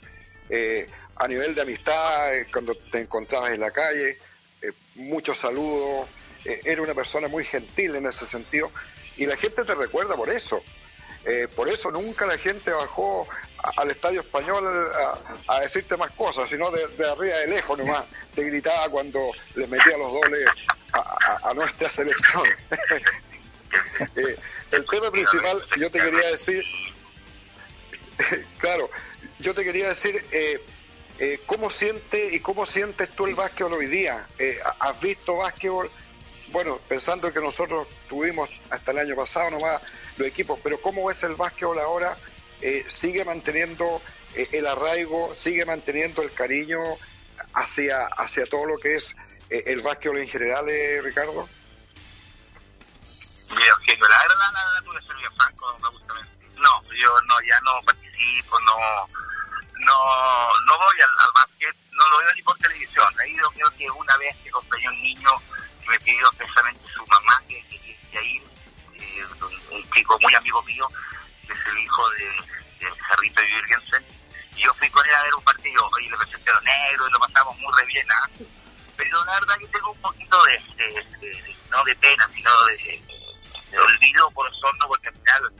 eh, 0.50 0.88
a 1.18 1.28
nivel 1.28 1.54
de 1.54 1.62
amistad, 1.62 2.34
eh, 2.36 2.48
cuando 2.52 2.74
te 2.76 3.00
encontrabas 3.02 3.52
en 3.52 3.60
la 3.60 3.72
calle, 3.72 4.18
eh, 4.62 4.72
muchos 4.96 5.40
saludos, 5.40 6.08
eh, 6.46 6.62
eres 6.64 6.80
una 6.86 6.94
persona 6.94 7.28
muy 7.28 7.44
gentil 7.44 7.96
en 7.98 8.08
ese 8.08 8.26
sentido, 8.28 8.72
y 9.18 9.26
la 9.26 9.36
gente 9.36 9.66
te 9.66 9.76
recuerda 9.76 10.16
por 10.16 10.30
eso. 10.30 10.64
Eh, 11.26 11.48
por 11.56 11.70
eso 11.70 11.92
nunca 11.92 12.26
la 12.26 12.38
gente 12.38 12.72
bajó 12.72 13.28
al 13.78 13.92
estadio 13.92 14.22
español 14.22 14.68
a, 15.48 15.60
decirte 15.60 15.96
más 15.96 16.12
cosas, 16.12 16.50
sino 16.50 16.72
de, 16.72 16.84
arriba 16.84 17.38
de 17.38 17.48
lejos 17.48 17.78
nomás. 17.78 18.06
Te 18.34 18.44
gritaba 18.44 18.90
cuando 18.90 19.20
le 19.56 19.68
metía 19.68 19.98
los 19.98 20.12
dobles 20.14 20.50
a, 20.94 21.54
nuestra 21.54 21.92
selección. 21.92 22.44
Eh, 24.18 24.36
el 24.72 24.86
tema 24.86 25.10
principal, 25.10 25.62
yo 25.78 25.90
te 25.90 26.00
quería 26.00 26.32
decir, 26.32 26.62
claro, 28.58 28.90
yo 29.40 29.54
te 29.54 29.64
quería 29.64 29.90
decir, 29.90 30.24
eh, 30.32 30.62
eh, 31.20 31.40
¿cómo 31.46 31.70
siente 31.70 32.34
y 32.34 32.40
cómo 32.40 32.66
sientes 32.66 33.10
tú 33.12 33.26
el 33.26 33.36
básquetbol 33.36 33.74
hoy 33.74 33.88
día? 33.88 34.26
Eh, 34.40 34.60
¿Has 34.80 35.00
visto 35.00 35.36
básquetbol? 35.36 35.90
Bueno, 36.52 36.80
pensando 36.88 37.32
que 37.32 37.40
nosotros 37.40 37.88
tuvimos 38.10 38.50
hasta 38.70 38.92
el 38.92 39.00
año 39.00 39.16
pasado 39.16 39.52
nomás 39.52 39.82
los 40.18 40.28
equipos, 40.28 40.60
pero 40.62 40.82
¿cómo 40.82 41.06
ves 41.06 41.24
el 41.24 41.36
básquetbol 41.36 41.80
ahora? 41.80 42.18
Eh, 42.60 42.86
¿Sigue 42.90 43.24
manteniendo 43.24 44.02
eh, 44.36 44.50
el 44.52 44.68
arraigo, 44.68 45.34
sigue 45.42 45.66
manteniendo 45.66 46.22
el 46.22 46.34
cariño 46.34 46.82
hacia, 47.54 48.06
hacia 48.06 48.46
todo 48.46 48.66
lo 48.66 48.78
que 48.78 48.96
es 48.96 49.16
eh, 49.50 49.64
el 49.68 49.82
básquetbol 49.82 50.20
en 50.20 50.28
general, 50.28 50.68
eh, 50.70 51.02
Ricardo? 51.02 51.48
Mira, 53.50 53.74
la 53.88 53.96
verdad, 53.96 54.52
la 54.54 54.82
verdad, 54.82 55.34
Franco, 55.38 55.78
no 55.80 55.92
me. 55.92 56.22
No, 56.62 56.84
yo 56.94 57.22
no, 57.28 57.36
ya 57.48 57.60
no 57.62 57.72
participo, 57.86 58.60
no, 58.60 59.08
no, 59.80 60.60
no 60.66 60.78
voy 60.78 61.02
al, 61.02 61.26
al 61.26 61.32
básquet, 61.34 61.76
no 61.92 62.10
lo 62.10 62.18
veo 62.20 62.36
ni 62.36 62.42
por 62.44 62.58
televisión. 62.58 63.14
He 63.24 63.30
ido, 63.30 63.50
creo 63.52 63.70
que 63.78 63.90
una 63.90 64.18
vez 64.18 64.36
que 64.44 64.50
acompañé 64.50 64.88
un 64.90 65.02
niño 65.02 65.30
me 65.92 66.00
pidió 66.00 66.32
precisamente 66.38 66.88
su 66.96 67.06
mamá 67.08 67.42
que 67.50 67.62
que 67.68 67.78
quería 68.12 68.22
ir, 68.24 68.44
eh, 68.96 69.26
un, 69.72 69.92
chico 69.92 70.18
muy 70.22 70.34
amigo 70.36 70.64
mío, 70.64 70.88
que 71.46 71.52
es 71.54 71.60
el 71.68 71.78
hijo 71.80 72.10
de, 72.12 72.26
de 72.80 72.92
Jarrito 73.02 73.42
Jürgensen, 73.42 74.06
y 74.56 74.62
yo 74.64 74.74
fui 74.76 74.90
con 74.90 75.06
él 75.06 75.16
a 75.16 75.24
ver 75.24 75.36
un 75.36 75.44
partido, 75.44 75.90
y 76.02 76.10
le 76.10 76.18
presenté 76.18 76.50
a 76.50 76.54
los 76.54 76.64
negros 76.64 77.10
y 77.10 77.12
lo 77.12 77.20
pasamos 77.20 77.58
muy 77.60 77.74
re 77.78 77.86
bien, 77.88 78.08
¿ah? 78.12 78.30
pero 78.96 79.26
la 79.26 79.34
verdad 79.34 79.58
que 79.60 79.68
tengo 79.68 79.92
un 79.92 80.02
poquito 80.02 80.44
de, 80.46 80.52
de- 80.78 81.56
no 81.70 81.84
de 81.84 81.96
pena, 81.98 82.28
sino 82.34 82.66
de, 82.66 83.02
olvido 83.78 84.32
por 84.32 84.48
Osorno, 84.48 84.88
porque 84.88 85.08
al 85.10 85.16
final 85.16 85.54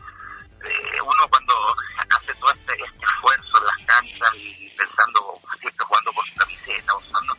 eh, 0.64 1.02
uno 1.02 1.28
cuando 1.30 1.76
hace 2.10 2.34
todo 2.36 2.52
este, 2.52 2.74
este 2.74 3.06
esfuerzo 3.06 3.58
en 3.58 3.66
las 3.66 3.86
canchas 3.86 4.30
y 4.36 4.70
pensando 4.78 5.40
siempre 5.60 5.86
jugando 5.86 6.14
por 6.14 6.26
su 6.28 6.36
camiseta, 6.36 6.96
Osorno, 6.96 7.34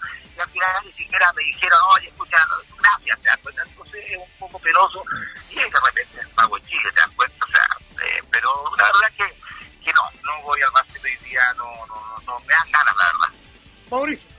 oportunidad 0.53 0.83
ni 0.85 0.93
siquiera 0.93 1.33
me 1.33 1.43
dijeron, 1.45 1.79
oye, 1.97 2.12
das 3.33 3.41
cuenta, 3.41 3.63
entonces 3.67 4.05
es 4.09 4.19
un 4.19 4.39
poco 4.39 4.59
penoso 4.59 5.03
y 5.51 5.57
de 5.57 5.63
repente 5.63 6.21
el 6.21 6.29
pago 6.29 6.57
en 6.57 6.65
Chile, 6.67 6.91
te 6.95 7.01
das 7.01 7.11
cuenta, 7.17 7.45
o 7.45 7.49
sea, 7.49 7.67
eh, 8.05 8.23
pero 8.31 8.49
la 8.77 8.85
verdad 8.85 9.11
que, 9.17 9.85
que 9.85 9.93
no, 9.93 10.03
no 10.25 10.43
voy 10.45 10.61
al 10.63 10.71
básquet 10.71 11.03
hoy 11.05 11.29
día, 11.29 11.41
no, 11.57 11.65
no, 11.87 11.97
no, 12.27 12.41
me 12.41 12.53
dan 12.53 12.71
ganas, 12.73 12.97
la 12.97 13.05
verdad. 13.05 13.39
Mauricio. 13.91 14.31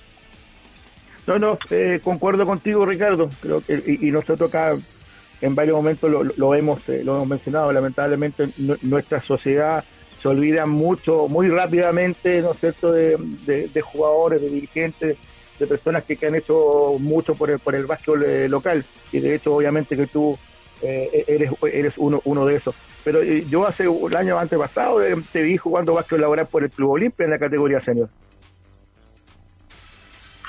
No, 1.25 1.39
no, 1.39 1.57
eh, 1.69 2.01
concuerdo 2.03 2.45
contigo, 2.45 2.85
Ricardo. 2.85 3.29
Creo 3.41 3.63
que, 3.63 3.81
y, 3.85 4.07
y 4.07 4.11
nosotros 4.11 4.49
acá 4.49 4.75
en 5.39 5.55
varios 5.55 5.75
momentos 5.77 6.11
lo, 6.11 6.23
lo 6.23 6.55
hemos 6.55 6.87
eh, 6.89 7.01
lo 7.03 7.15
hemos 7.15 7.27
mencionado. 7.27 7.71
Lamentablemente, 7.71 8.49
nuestra 8.81 9.21
sociedad 9.21 9.85
se 10.19 10.27
olvida 10.27 10.65
mucho, 10.65 11.27
muy 11.27 11.49
rápidamente, 11.49 12.41
¿no 12.41 12.51
es 12.51 12.59
cierto?, 12.59 12.91
de, 12.91 13.15
de, 13.17 13.67
de 13.67 13.81
jugadores, 13.81 14.41
de 14.41 14.49
dirigentes, 14.49 15.17
de 15.63 15.67
personas 15.67 16.03
que, 16.03 16.17
que, 16.17 16.27
han 16.27 16.35
hecho 16.35 16.95
mucho 16.99 17.35
por 17.35 17.49
el, 17.49 17.59
por 17.59 17.75
el 17.75 17.85
básquetbol 17.85 18.23
eh, 18.23 18.49
local. 18.49 18.85
Y 19.11 19.19
de 19.19 19.35
hecho, 19.35 19.55
obviamente, 19.55 19.95
que 19.95 20.07
tú 20.07 20.37
eh, 20.81 21.23
eres, 21.27 21.51
eres 21.71 21.93
uno, 21.97 22.21
uno 22.25 22.45
de 22.45 22.55
esos. 22.55 22.75
Pero 23.03 23.21
eh, 23.21 23.45
yo 23.47 23.65
hace 23.65 23.87
un 23.87 24.15
año 24.15 24.37
antepasado 24.37 25.01
eh, 25.01 25.15
te 25.31 25.41
vi 25.41 25.57
jugando 25.57 25.93
básquetbol 25.93 26.21
laboral 26.21 26.47
por 26.47 26.63
el 26.63 26.69
Club 26.69 26.91
Olimpia 26.91 27.23
en 27.23 27.31
la 27.31 27.39
categoría 27.39 27.79
senior. 27.79 28.09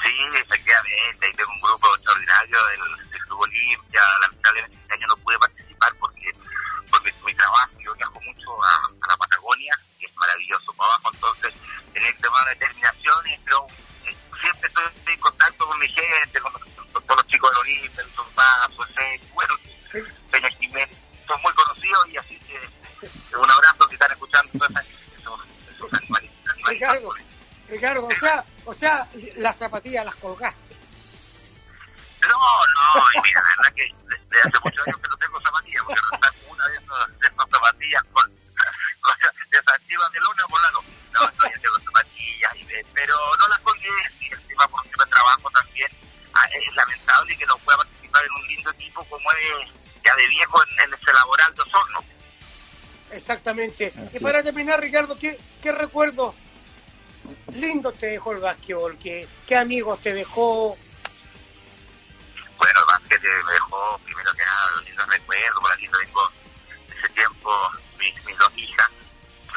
Sí, 0.03 0.11
efectivamente, 0.35 1.27
ahí 1.27 1.33
tengo 1.33 1.51
un 1.53 1.61
grupo 1.61 1.87
extraordinario 1.95 2.59
del, 2.67 3.11
del 3.11 3.21
Club 3.27 3.41
Olimpia. 3.41 4.01
Lamentablemente 4.23 4.77
este 4.77 4.95
año 4.95 5.07
no 5.07 5.17
pude 5.19 5.39
participar 5.39 5.93
porque, 6.01 6.31
porque 6.91 7.13
mi 7.25 7.35
trabajo, 7.35 7.73
yo 7.79 7.95
viajo 7.95 8.21
mucho 8.21 8.65
a, 8.65 9.07
a 9.07 9.09
la 9.09 9.17
Patagonia 9.17 9.79
y 10.01 10.07
es 10.07 10.17
maravilloso 10.17 10.73
para 10.75 10.95
abajo, 10.95 11.11
entonces 11.15 11.55
tener 11.93 12.15
que 12.15 12.23
tomar 12.23 12.49
determinaciones, 12.49 13.41
pero 13.45 13.67
eh, 13.69 13.84
siempre 14.45 14.69
estoy 14.69 15.15
en 15.15 15.21
contacto 15.21 15.67
con 15.67 15.79
mi 15.79 15.89
gente, 15.89 16.41
con, 16.41 16.53
con 17.07 17.17
los 17.17 17.27
chicos 17.27 17.51
del 17.51 17.59
Olimpia, 17.61 18.03
el 18.03 18.11
Tomás, 18.11 18.73
José, 18.77 19.21
bueno, 19.33 19.55
Peña 20.31 20.51
Jiménez, 20.51 20.97
son 21.27 21.41
muy 21.43 21.53
conocidos 21.55 22.09
y 22.09 22.17
así 22.17 22.39
que 22.41 22.57
eh, 22.57 23.37
un 23.37 23.51
abrazo 23.51 23.89
si 23.89 23.95
están 23.95 24.13
escuchando 24.13 24.51
esos, 24.67 25.41
esos 25.69 25.93
animales, 25.95 26.31
animales 26.53 26.81
Ricardo, 26.81 27.15
Ricardo, 27.69 28.07
o 28.07 28.15
sea, 28.15 28.45
o 28.67 28.75
sea, 28.75 29.09
las 29.37 29.57
zapatillas 29.57 30.05
las 30.05 30.15
colgaste. 30.17 30.75
No, 32.21 32.29
no, 32.29 33.05
y 33.15 33.23
mira, 33.23 33.43
la 33.43 33.63
verdad 33.63 33.75
que 33.75 33.95
desde 34.05 34.49
hace 34.49 34.59
muchos 34.63 34.87
años 34.87 35.01
que 35.01 35.09
no 35.09 35.17
tengo 35.17 35.41
zapatillas, 35.41 35.83
porque 35.85 36.01
no 36.01 36.53
una 36.53 36.69
de 36.69 36.75
esas, 36.77 37.19
de 37.19 37.27
esas 37.27 37.51
zapatillas 37.51 38.03
con, 38.13 38.25
con 39.01 39.15
desactivas 39.51 40.13
de 40.13 40.21
lona 40.21 40.47
Exactamente. 53.25 53.91
Y 54.13 54.19
para 54.19 54.43
terminar, 54.43 54.79
Ricardo, 54.79 55.19
¿qué, 55.19 55.39
qué 55.63 55.73
recuerdo 55.73 56.35
lindo 57.55 57.91
te 57.91 58.09
dejó 58.09 58.33
el 58.33 58.41
básquetbol? 58.41 58.99
¿Qué, 58.99 59.27
¿Qué 59.47 59.57
amigos 59.57 59.99
te 60.03 60.13
dejó? 60.13 60.77
Bueno, 62.59 62.81
el 62.81 62.87
básquet 62.87 63.23
me 63.23 63.53
dejó, 63.55 63.99
primero 64.05 64.31
que 64.33 64.43
nada, 64.43 64.71
los 64.77 64.85
lindos 64.85 65.09
recuerdos, 65.09 65.59
por 65.59 65.73
aquí 65.73 65.89
tengo 65.89 66.31
ese 66.99 67.09
tiempo 67.15 67.51
mis, 67.99 68.25
mis 68.27 68.37
dos 68.37 68.53
hijas, 68.59 68.91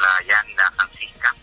la 0.00 0.26
Yani 0.26 0.50
y 0.50 0.56
la 0.56 0.70
Francisca, 0.72 1.34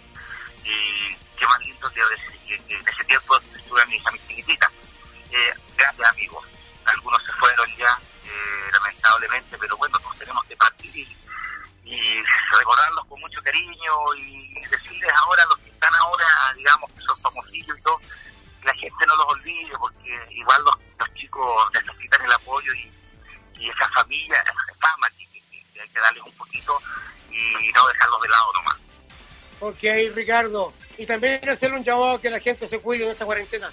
y 0.63 1.15
qué 1.37 1.45
más 1.45 1.59
lindo 1.59 1.91
que, 1.91 2.01
que, 2.47 2.57
que 2.63 2.73
en 2.75 2.87
ese 2.87 3.03
tiempo 3.03 3.37
estuve 3.55 3.83
a 3.83 3.85
mis, 3.85 4.03
a 4.07 4.09
mis 4.09 4.27
chiquititas, 4.27 4.71
eh, 5.29 5.53
grandes 5.77 6.07
amigos, 6.07 6.43
algunos 6.85 7.23
se 7.23 7.31
fueron 7.33 7.69
ya, 7.77 7.99
eh, 8.23 8.69
lamentablemente, 8.71 9.57
pero 9.59 9.77
bueno, 9.77 9.99
recordarlos 12.57 13.05
con 13.07 13.19
mucho 13.19 13.41
cariño 13.41 14.13
y 14.17 14.53
decirles 14.69 15.11
ahora 15.15 15.43
a 15.43 15.47
los 15.47 15.59
que 15.59 15.69
están 15.69 15.93
ahora, 15.95 16.25
digamos, 16.55 16.91
que 16.91 17.01
son 17.01 17.17
famosillos 17.19 17.77
y 17.77 17.81
todo, 17.81 17.97
que 18.61 18.67
la 18.67 18.73
gente 18.75 19.05
no 19.07 19.15
los 19.15 19.25
olvide, 19.27 19.77
porque 19.77 20.27
igual 20.31 20.63
los, 20.63 20.75
los 20.99 21.13
chicos 21.13 21.71
necesitan 21.73 22.25
el 22.25 22.31
apoyo 22.31 22.73
y, 22.73 22.91
y 23.59 23.69
esa 23.69 23.89
familia, 23.89 24.41
esa 24.41 24.53
fama 24.79 25.09
que, 25.17 25.27
que, 25.27 25.41
que, 25.73 25.81
hay 25.81 25.89
que 25.89 25.99
darles 25.99 26.23
un 26.23 26.33
poquito 26.33 26.77
y 27.29 27.71
no 27.73 27.87
dejarlos 27.87 28.21
de 28.21 28.29
lado 28.29 28.53
nomás. 28.53 28.77
Ok, 29.59 30.15
Ricardo. 30.15 30.73
Y 30.97 31.05
también 31.05 31.47
hacerle 31.49 31.77
un 31.77 31.83
llamado 31.83 32.15
a 32.15 32.21
que 32.21 32.29
la 32.29 32.39
gente 32.39 32.67
se 32.67 32.79
cuide 32.79 33.05
en 33.05 33.11
esta 33.11 33.25
cuarentena. 33.25 33.71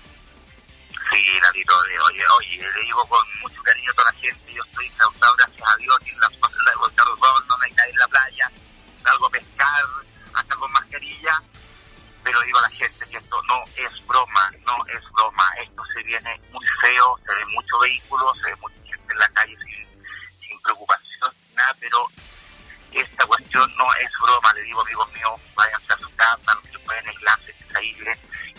Sí, 1.11 1.41
Lalito, 1.43 1.75
oye, 1.77 2.23
oye, 2.39 2.73
le 2.75 2.83
digo 2.83 3.07
con 3.07 3.21
mucho 3.41 3.63
cariño 3.63 3.91
a 3.91 3.95
toda 3.95 4.11
la 4.11 4.19
gente, 4.19 4.53
yo 4.53 4.63
estoy 4.65 4.89
causado, 4.91 5.37
gracias 5.37 5.69
a 5.69 5.77
Dios, 5.77 5.97
aquí 6.01 6.11
en 6.11 6.21
la 6.21 6.31
zona 6.31 6.53
en 7.89 7.99
la 7.99 8.09
playa, 8.09 8.51
salgo 9.03 9.27
a 9.27 9.31
pescar, 9.31 9.85
hasta 10.35 10.57
con 10.57 10.73
mascarilla, 10.73 11.43
pero 12.23 12.41
digo 12.43 12.59
a 12.59 12.63
la 12.63 12.71
gente 12.71 13.07
que 13.09 13.17
esto 13.17 13.43
no 13.43 13.65
es 13.77 14.07
broma, 14.07 14.51
no 14.65 14.87
es 14.87 15.03
broma, 15.13 15.49
esto 15.63 15.83
se 15.95 16.03
viene 16.05 16.41
muy 16.53 16.67
feo, 16.81 17.19
se 17.27 17.35
ve 17.35 17.47
mucho 17.47 17.79
vehículo, 17.81 18.33
se 18.35 18.51
ve 18.51 18.57
mucha 18.57 18.83
gente 18.85 19.13
en 19.13 19.19
la 19.19 19.29
calle 19.31 19.57
sin, 19.59 20.41
sin 20.41 20.61
preocupación, 20.61 21.35
nada, 21.55 21.75
pero 21.81 22.07
esta 22.93 23.27
cuestión 23.27 23.75
no 23.77 23.95
es 23.95 24.13
broma, 24.21 24.53
le 24.55 24.63
digo 24.63 24.83
amigos 24.83 25.13
míos, 25.13 25.41
váyanse 25.55 25.93
a 25.93 25.99
su 25.99 26.15
casa, 26.15 26.55
no 26.55 26.63
se 26.71 26.79
pueden 26.81 27.09
aislarse, 27.09 27.55
se 27.73 27.85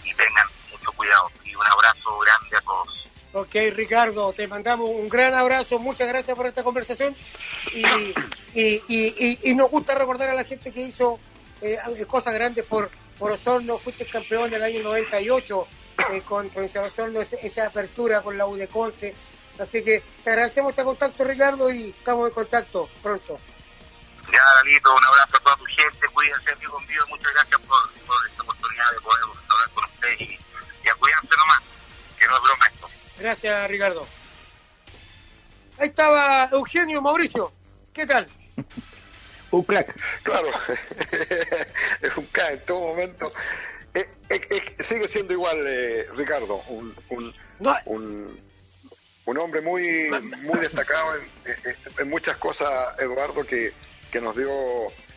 y 0.04 0.14
tengan 0.16 0.48
mucho 0.72 0.92
cuidado. 0.94 1.32
Y 1.44 1.56
un 1.56 1.66
abrazo 1.66 2.18
grande 2.20 2.58
a 2.58 2.62
todos. 2.62 3.03
Ok, 3.36 3.56
Ricardo, 3.74 4.32
te 4.32 4.48
mandamos 4.48 4.92
un 4.92 5.10
gran 5.10 5.34
abrazo, 5.34 5.80
muchas 5.80 6.08
gracias 6.08 6.38
por 6.38 6.46
esta 6.46 6.64
conversación. 6.64 7.16
Y, 7.74 7.84
y, 8.54 8.84
y, 8.88 9.40
y 9.42 9.56
nos 9.56 9.72
gusta 9.72 9.96
recordar 9.96 10.30
a 10.30 10.36
la 10.36 10.44
gente 10.44 10.72
que 10.72 10.82
hizo 10.82 11.20
eh, 11.62 11.80
cosas 12.08 12.36
grandes 12.36 12.64
por, 12.64 12.92
por 13.18 13.32
Osorno, 13.32 13.80
fuiste 13.80 14.06
campeón 14.06 14.52
del 14.52 14.64
año 14.64 14.84
98 14.84 15.68
eh, 16.12 16.22
con 16.22 16.48
Provincial 16.50 16.86
Osorno, 16.86 17.22
esa, 17.22 17.66
apertura 17.66 18.22
con 18.22 18.38
la 18.38 18.46
U 18.46 18.56
de 18.56 18.68
Conce, 18.68 19.16
así 19.58 19.84
que 19.84 20.04
te 20.24 20.30
agradecemos 20.30 20.70
este 20.70 20.84
contacto 20.84 21.24
Ricardo 21.24 21.72
y 21.72 21.90
estamos 21.90 22.28
en 22.28 22.36
contacto 22.36 22.88
pronto. 23.02 23.38
Ya, 24.32 24.42
Dalito, 24.58 24.94
un 24.94 25.06
abrazo 25.06 25.38
a 25.38 25.40
toda 25.40 25.58
tu 25.58 25.66
gente, 25.66 26.08
cuídense 26.14 26.52
amigos 26.52 26.84
míos, 26.88 27.06
muchas 27.10 27.34
gracias 27.34 27.62
por, 27.62 27.94
por 28.06 28.28
esta 28.30 28.44
oportunidad 28.44 28.92
de 28.92 29.02
poder 29.02 29.24
hablar 29.24 29.70
con 29.74 29.84
ustedes 29.86 30.43
Gracias, 33.24 33.70
Ricardo. 33.70 34.06
Ahí 35.78 35.88
estaba 35.88 36.50
Eugenio 36.52 37.02
Mauricio. 37.02 37.54
¿Qué 37.94 38.06
tal? 38.06 38.28
un 39.52 39.64
crack. 39.64 39.96
Claro, 40.24 40.50
es 42.02 42.18
un 42.18 42.26
crack 42.26 42.52
en 42.52 42.60
todo 42.66 42.82
momento. 42.82 43.32
Eh, 43.94 44.10
eh, 44.30 44.76
sigue 44.80 45.08
siendo 45.08 45.32
igual, 45.32 45.64
eh, 45.66 46.06
Ricardo, 46.18 46.62
un, 46.68 46.94
un, 47.12 47.34
no. 47.62 47.74
un, 47.86 48.42
un, 49.24 49.38
hombre 49.38 49.62
muy, 49.62 50.10
muy 50.42 50.60
destacado 50.60 51.16
en, 51.16 51.76
en, 52.00 52.10
muchas 52.10 52.36
cosas, 52.36 53.00
Eduardo, 53.00 53.46
que, 53.46 53.72
que 54.12 54.20
nos 54.20 54.36
dio 54.36 54.52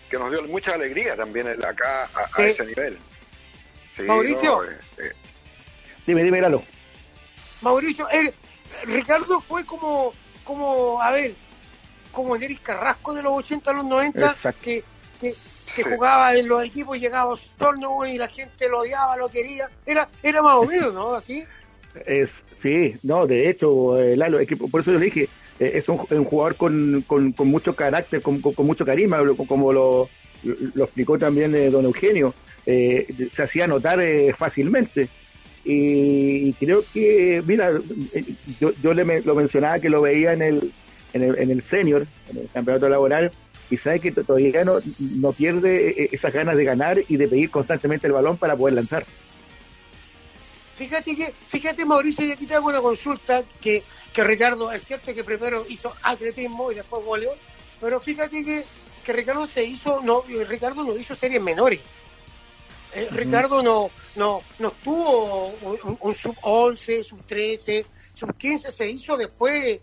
que 0.09 0.17
nos 0.17 0.31
dio 0.31 0.45
mucha 0.45 0.75
alegría 0.75 1.17
también 1.17 1.49
acá 1.65 2.09
a, 2.15 2.41
a 2.41 2.47
ese 2.47 2.65
nivel. 2.67 2.99
Sí, 3.97 4.03
Mauricio. 4.03 4.63
No, 4.63 4.71
dime, 6.07 6.23
dime, 6.23 6.41
Lalo. 6.41 6.63
Mauricio, 7.63 8.07
Ricardo 8.85 9.41
fue 9.41 9.65
como, 9.65 10.13
como, 10.45 11.01
a 11.01 11.11
ver, 11.11 11.35
como 12.13 12.37
Neris 12.37 12.61
Carrasco 12.61 13.15
de 13.15 13.23
los 13.23 13.33
80 13.33 13.71
a 13.71 13.75
los 13.75 13.85
90, 13.85 14.31
Exacto. 14.31 14.65
que, 14.65 14.85
que, 15.21 15.35
que 15.75 15.83
sí. 15.83 15.91
jugaba 15.91 16.35
en 16.35 16.49
los 16.49 16.65
equipos, 16.65 16.99
llegaba 16.99 17.31
a 17.31 17.35
Osorno 17.35 18.07
y 18.07 18.19
la 18.19 18.29
gente 18.29 18.69
lo 18.69 18.81
odiaba, 18.81 19.17
lo 19.17 19.29
quería. 19.29 19.69
Era, 19.85 20.09
era 20.23 20.43
más 20.43 20.57
o 20.57 20.65
menos, 20.65 20.95
¿no? 20.95 21.15
Así. 21.15 21.45
Es, 22.05 22.31
sí, 22.61 22.97
no, 23.03 23.27
de 23.27 23.49
hecho, 23.49 23.99
eh, 23.99 24.17
Lalo, 24.17 24.39
es 24.39 24.49
que 24.49 24.57
por 24.57 24.81
eso 24.81 24.93
yo 24.93 24.99
le 24.99 25.07
dije, 25.07 25.29
eh, 25.59 25.73
es 25.75 25.89
un, 25.89 26.01
un, 26.11 26.25
jugador 26.25 26.57
con, 26.57 27.05
con, 27.07 27.33
con 27.33 27.49
mucho 27.49 27.75
carácter, 27.75 28.21
con, 28.21 28.41
con, 28.41 28.67
mucho 28.67 28.85
carisma, 28.85 29.19
como 29.49 29.73
lo, 29.73 30.09
lo 30.43 30.85
explicó 30.85 31.17
también 31.19 31.55
eh, 31.55 31.71
don 31.71 31.85
Eugenio, 31.85 32.35
eh, 32.67 33.07
se 33.33 33.43
hacía 33.43 33.67
notar 33.67 34.01
fácilmente. 34.37 35.09
Y 35.69 36.53
creo 36.53 36.85
que, 36.93 37.43
mira, 37.45 37.73
yo, 38.61 38.71
yo 38.81 38.95
le, 38.95 39.23
lo 39.23 39.35
mencionaba 39.35 39.81
que 39.81 39.89
lo 39.89 40.01
veía 40.01 40.33
en 40.33 40.43
el, 40.43 40.73
en 41.13 41.23
el, 41.25 41.39
en 41.41 41.51
el 41.51 41.61
senior, 41.61 42.07
en 42.31 42.39
el 42.39 42.49
campeonato 42.53 42.89
laboral, 42.89 43.33
y 43.69 43.77
sabe 43.77 43.99
que 43.99 44.13
todavía 44.13 44.63
no, 44.65 44.79
no 45.17 45.33
pierde 45.33 46.09
esas 46.15 46.33
ganas 46.33 46.57
de 46.57 46.63
ganar 46.63 47.03
y 47.09 47.17
de 47.17 47.27
pedir 47.27 47.51
constantemente 47.51 48.07
el 48.07 48.13
balón 48.13 48.37
para 48.37 48.57
poder 48.57 48.75
lanzar. 48.75 49.05
Fíjate 50.77 51.17
que, 51.17 51.35
fíjate 51.49 51.85
Mauricio, 51.85 52.25
y 52.27 52.31
aquí 52.31 52.47
te 52.47 52.55
hago 52.55 52.69
una 52.69 52.81
consulta 52.81 53.43
que, 53.61 53.83
que 54.13 54.23
Ricardo, 54.23 54.71
es 54.71 54.85
cierto 54.85 55.13
que 55.13 55.25
primero 55.25 55.65
hizo 55.69 55.93
atletismo 56.05 56.71
y 56.71 56.77
después 56.77 57.05
voleibol, 57.05 57.39
pero 57.81 57.99
fíjate 57.99 58.45
que, 58.45 58.63
que 59.05 59.13
Ricardo 59.13 59.49
se 59.49 59.65
hizo, 59.65 60.01
no, 60.03 60.23
Ricardo 60.47 60.85
no 60.85 60.97
hizo 60.97 61.17
series 61.17 61.43
menores. 61.43 61.81
Eh, 62.97 63.09
Ricardo 63.11 63.63
no, 63.63 63.91
no, 64.17 64.41
no 64.59 64.71
tuvo 64.83 65.53
un, 66.01 66.15
sub 66.15 66.35
11, 66.41 67.05
sub 67.05 67.23
13, 67.27 67.85
sub 68.15 68.35
15, 68.35 68.73
se 68.73 68.89
hizo 68.89 69.19
después. 69.19 69.81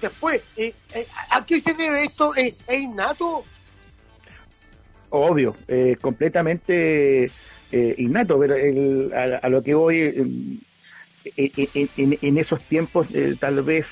después 0.00 0.40
eh, 0.56 0.72
eh, 0.94 1.06
¿A 1.30 1.44
qué 1.44 1.60
se 1.60 1.74
debe 1.74 2.04
esto? 2.04 2.34
¿Es 2.34 2.54
innato? 2.70 3.44
Obvio, 5.10 5.54
completamente 6.00 7.30
innato, 7.70 8.38
pero 8.40 8.54
a, 9.14 9.48
lo 9.48 9.62
que 9.62 9.74
voy, 9.74 10.60
en, 11.36 12.38
esos 12.38 12.60
tiempos 12.62 13.08
tal 13.38 13.62
vez 13.62 13.86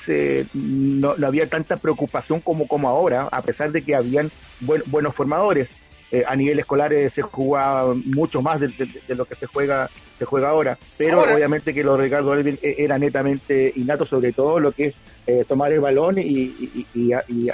no, 0.54 1.14
había 1.24 1.46
tanta 1.46 1.76
preocupación 1.76 2.40
como, 2.40 2.66
como 2.66 2.88
ahora, 2.88 3.28
a 3.30 3.42
pesar 3.42 3.70
de 3.70 3.82
que 3.82 3.94
habían 3.94 4.30
buenos 4.60 5.14
formadores. 5.14 5.68
Eh, 6.14 6.24
a 6.28 6.36
nivel 6.36 6.58
escolar 6.58 6.92
eh, 6.92 7.08
se 7.08 7.22
jugaba 7.22 7.94
mucho 7.94 8.42
más 8.42 8.60
de, 8.60 8.68
lo 9.08 9.24
que 9.24 9.34
se 9.34 9.46
juega 9.46 9.88
se 10.18 10.26
juega 10.26 10.50
ahora, 10.50 10.78
pero 10.98 11.22
obviamente 11.22 11.72
que 11.72 11.82
los 11.82 11.98
Ricardo 11.98 12.32
Alvin 12.32 12.58
eh, 12.60 12.74
era 12.78 12.98
netamente 12.98 13.72
innato, 13.76 14.04
sobre 14.04 14.34
todo 14.34 14.60
lo 14.60 14.72
que 14.72 14.94
es 15.26 15.48
tomar 15.48 15.72
el 15.72 15.80
balón 15.80 16.16
y, 16.18 16.84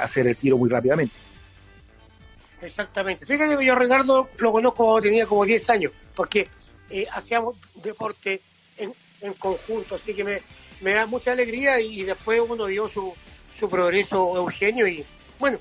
hacer 0.01 0.27
el 0.27 0.37
tiro 0.37 0.59
muy 0.59 0.69
rápidamente. 0.69 1.15
Exactamente. 2.61 3.25
Fíjate 3.27 3.57
que 3.57 3.65
yo 3.65 3.77
Ricardo 3.77 4.29
lo 4.37 4.53
conozco 4.53 4.85
cuando 4.85 5.03
tenía 5.03 5.25
como 5.25 5.45
10 5.45 5.71
años, 5.71 5.93
porque 6.17 6.49
hacíamos 7.13 7.55
deporte 7.77 8.41
en, 8.77 8.93
en, 9.21 9.35
conjunto, 9.35 9.95
así 9.95 10.15
que 10.15 10.25
me, 10.25 10.43
me 10.81 10.95
da 10.95 11.07
mucha 11.07 11.31
alegría 11.31 11.81
y, 11.81 12.03
después 12.03 12.43
uno 12.47 12.67
vio 12.67 12.89
su, 12.89 13.15
su 13.55 13.71
progreso, 13.71 14.37
Eugenio, 14.37 14.89
y 14.89 15.05
bueno, 15.39 15.59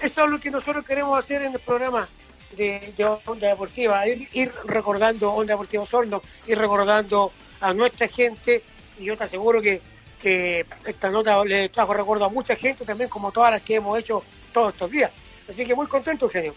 eso 0.00 0.24
es 0.24 0.30
lo 0.30 0.38
que 0.40 0.50
nosotros 0.50 0.84
queremos 0.84 1.18
hacer 1.18 1.42
en 1.42 1.52
el 1.52 1.60
programa 1.60 2.08
de, 2.56 2.92
Onda 3.26 3.48
Deportiva, 3.48 4.06
ir, 4.06 4.52
recordando 4.64 5.32
Onda 5.32 5.54
Deportiva 5.54 5.84
Sorno, 5.84 6.22
ir 6.46 6.58
recordando 6.58 7.32
a 7.60 7.72
nuestra 7.74 8.08
gente, 8.08 8.62
y 8.98 9.04
yo 9.04 9.16
te 9.16 9.24
aseguro 9.24 9.60
que, 9.60 9.80
esta 10.84 11.10
nota 11.10 11.44
le 11.44 11.68
trajo 11.68 11.94
recuerdo 11.94 12.24
a 12.24 12.28
mucha 12.28 12.56
gente 12.56 12.84
también, 12.84 13.08
como 13.08 13.30
todas 13.30 13.52
las 13.52 13.62
que 13.62 13.76
hemos 13.76 13.98
hecho 13.98 14.22
todos 14.52 14.72
estos 14.72 14.90
días. 14.90 15.12
Así 15.48 15.64
que 15.64 15.74
muy 15.74 15.86
contento, 15.86 16.26
Eugenio. 16.26 16.54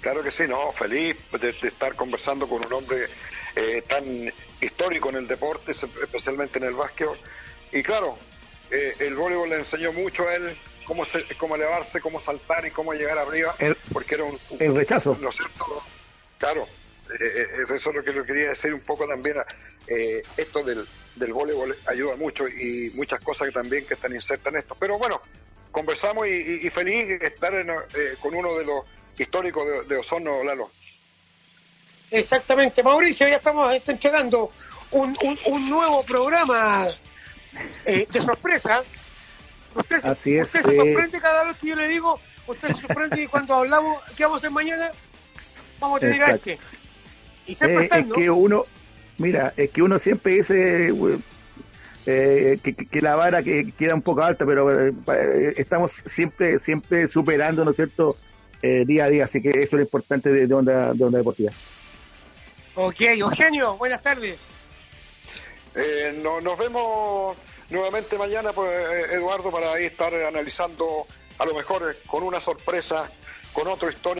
Claro 0.00 0.22
que 0.22 0.30
sí, 0.30 0.42
no, 0.48 0.72
feliz 0.72 1.16
de, 1.40 1.50
estar 1.50 1.94
conversando 1.94 2.48
con 2.48 2.64
un 2.66 2.72
hombre 2.72 3.06
eh, 3.54 3.82
tan 3.88 4.32
histórico 4.60 5.08
en 5.10 5.16
el 5.16 5.28
deporte, 5.28 5.72
especialmente 5.72 6.58
en 6.58 6.64
el 6.64 6.74
básquet. 6.74 7.08
Y 7.72 7.82
claro, 7.82 8.18
eh, 8.70 8.94
el 8.98 9.14
voleibol 9.14 9.48
le 9.48 9.56
enseñó 9.56 9.92
mucho 9.92 10.28
a 10.28 10.34
él 10.34 10.56
cómo, 10.86 11.04
cómo 11.38 11.56
elevarse, 11.56 12.00
cómo 12.00 12.20
saltar 12.20 12.66
y 12.66 12.70
cómo 12.70 12.94
llegar 12.94 13.18
arriba, 13.18 13.54
porque 13.92 14.14
era 14.14 14.24
un, 14.24 14.38
el 14.58 14.74
rechazo. 14.74 15.16
¿no 15.20 15.30
Claro, 16.38 16.66
eh, 17.10 17.18
eh, 17.20 17.62
eso 17.64 17.90
es 17.90 17.96
lo 17.96 18.04
que 18.04 18.12
yo 18.12 18.24
quería 18.24 18.48
decir 18.48 18.72
un 18.72 18.80
poco 18.80 19.06
también. 19.06 19.36
Eh, 19.88 20.22
esto 20.36 20.62
del, 20.62 20.86
del 21.14 21.32
voleibol 21.32 21.76
ayuda 21.86 22.16
mucho 22.16 22.48
y 22.48 22.90
muchas 22.94 23.20
cosas 23.20 23.48
que 23.48 23.52
también 23.52 23.86
que 23.86 23.94
están 23.94 24.14
insertas 24.14 24.52
en 24.52 24.60
esto. 24.60 24.76
Pero 24.78 24.98
bueno, 24.98 25.20
conversamos 25.70 26.26
y, 26.26 26.68
feliz 26.70 27.20
de 27.20 27.26
estar 27.26 27.52
con 28.20 28.34
uno 28.34 28.56
de 28.56 28.64
los 28.64 28.84
históricos 29.18 29.88
de, 29.88 29.96
Osorno, 29.96 30.42
Lalo. 30.42 30.70
Exactamente, 32.10 32.82
Mauricio, 32.82 33.28
ya 33.28 33.36
estamos 33.36 33.74
entregando 33.74 34.52
un, 34.92 35.16
un, 35.24 35.38
un 35.46 35.70
nuevo 35.70 36.04
programa 36.04 36.88
de 37.84 38.20
sorpresa 38.20 38.84
Usted, 39.76 40.00
se 40.22 40.40
eh. 40.40 40.44
sorprende 40.44 41.20
cada 41.20 41.44
vez 41.44 41.56
que 41.56 41.68
yo 41.68 41.76
le 41.76 41.88
digo, 41.88 42.18
usted 42.46 42.68
se 42.68 42.80
sorprende 42.80 43.22
y 43.22 43.26
cuando 43.26 43.54
hablamos, 43.54 44.02
¿qué 44.16 44.24
vamos 44.24 44.36
a 44.36 44.38
hacer 44.38 44.50
mañana? 44.50 44.90
Vamos 45.78 45.98
a 45.98 46.00
tener 46.00 46.22
a 46.22 46.30
este. 46.30 46.58
Y 47.46 47.54
siempre 47.54 47.84
eh, 47.84 47.90
es 47.92 48.12
que 48.14 48.30
uno, 48.30 48.64
mira, 49.18 49.52
es 49.56 49.70
que 49.70 49.82
uno 49.82 49.98
siempre 49.98 50.34
dice 50.34 50.88
eh, 52.06 52.58
que, 52.62 53.00
la 53.00 53.16
vara 53.16 53.42
que 53.42 53.72
queda 53.72 53.94
un 53.94 54.02
poco 54.02 54.22
alta, 54.22 54.46
pero 54.46 54.88
estamos 55.56 56.02
siempre 56.06 56.58
siempre 56.58 57.08
superando, 57.08 57.64
¿no 57.64 57.70
es 57.70 57.76
cierto?, 57.76 58.16
día 58.62 59.04
a 59.04 59.08
día, 59.08 59.24
así 59.26 59.40
que 59.40 59.50
eso 59.50 59.60
es 59.62 59.72
lo 59.74 59.82
importante 59.82 60.28
de, 60.28 60.52
onda, 60.52 60.92
de 60.92 61.04
onda 61.04 61.18
Deportiva. 61.18 61.52
Ok, 62.74 63.00
Eugenio, 63.02 63.76
buenas 63.76 64.02
tardes. 64.02 64.40
no, 66.20 66.40
nos 66.40 66.58
vemos 66.58 67.36
nuevamente 67.70 68.18
mañana, 68.18 68.52
pues, 68.52 68.70
eh, 68.70 69.14
Eduardo, 69.14 69.50
para 69.50 69.72
ahí 69.72 69.86
estar 69.86 70.14
analizando 70.14 71.06
a 71.38 71.44
lo 71.44 71.54
mejor 71.54 71.96
con 72.06 72.22
una 72.22 72.40
sorpresa, 72.40 73.10
con 73.52 73.68
otro 73.68 73.88
historia. 73.88 74.14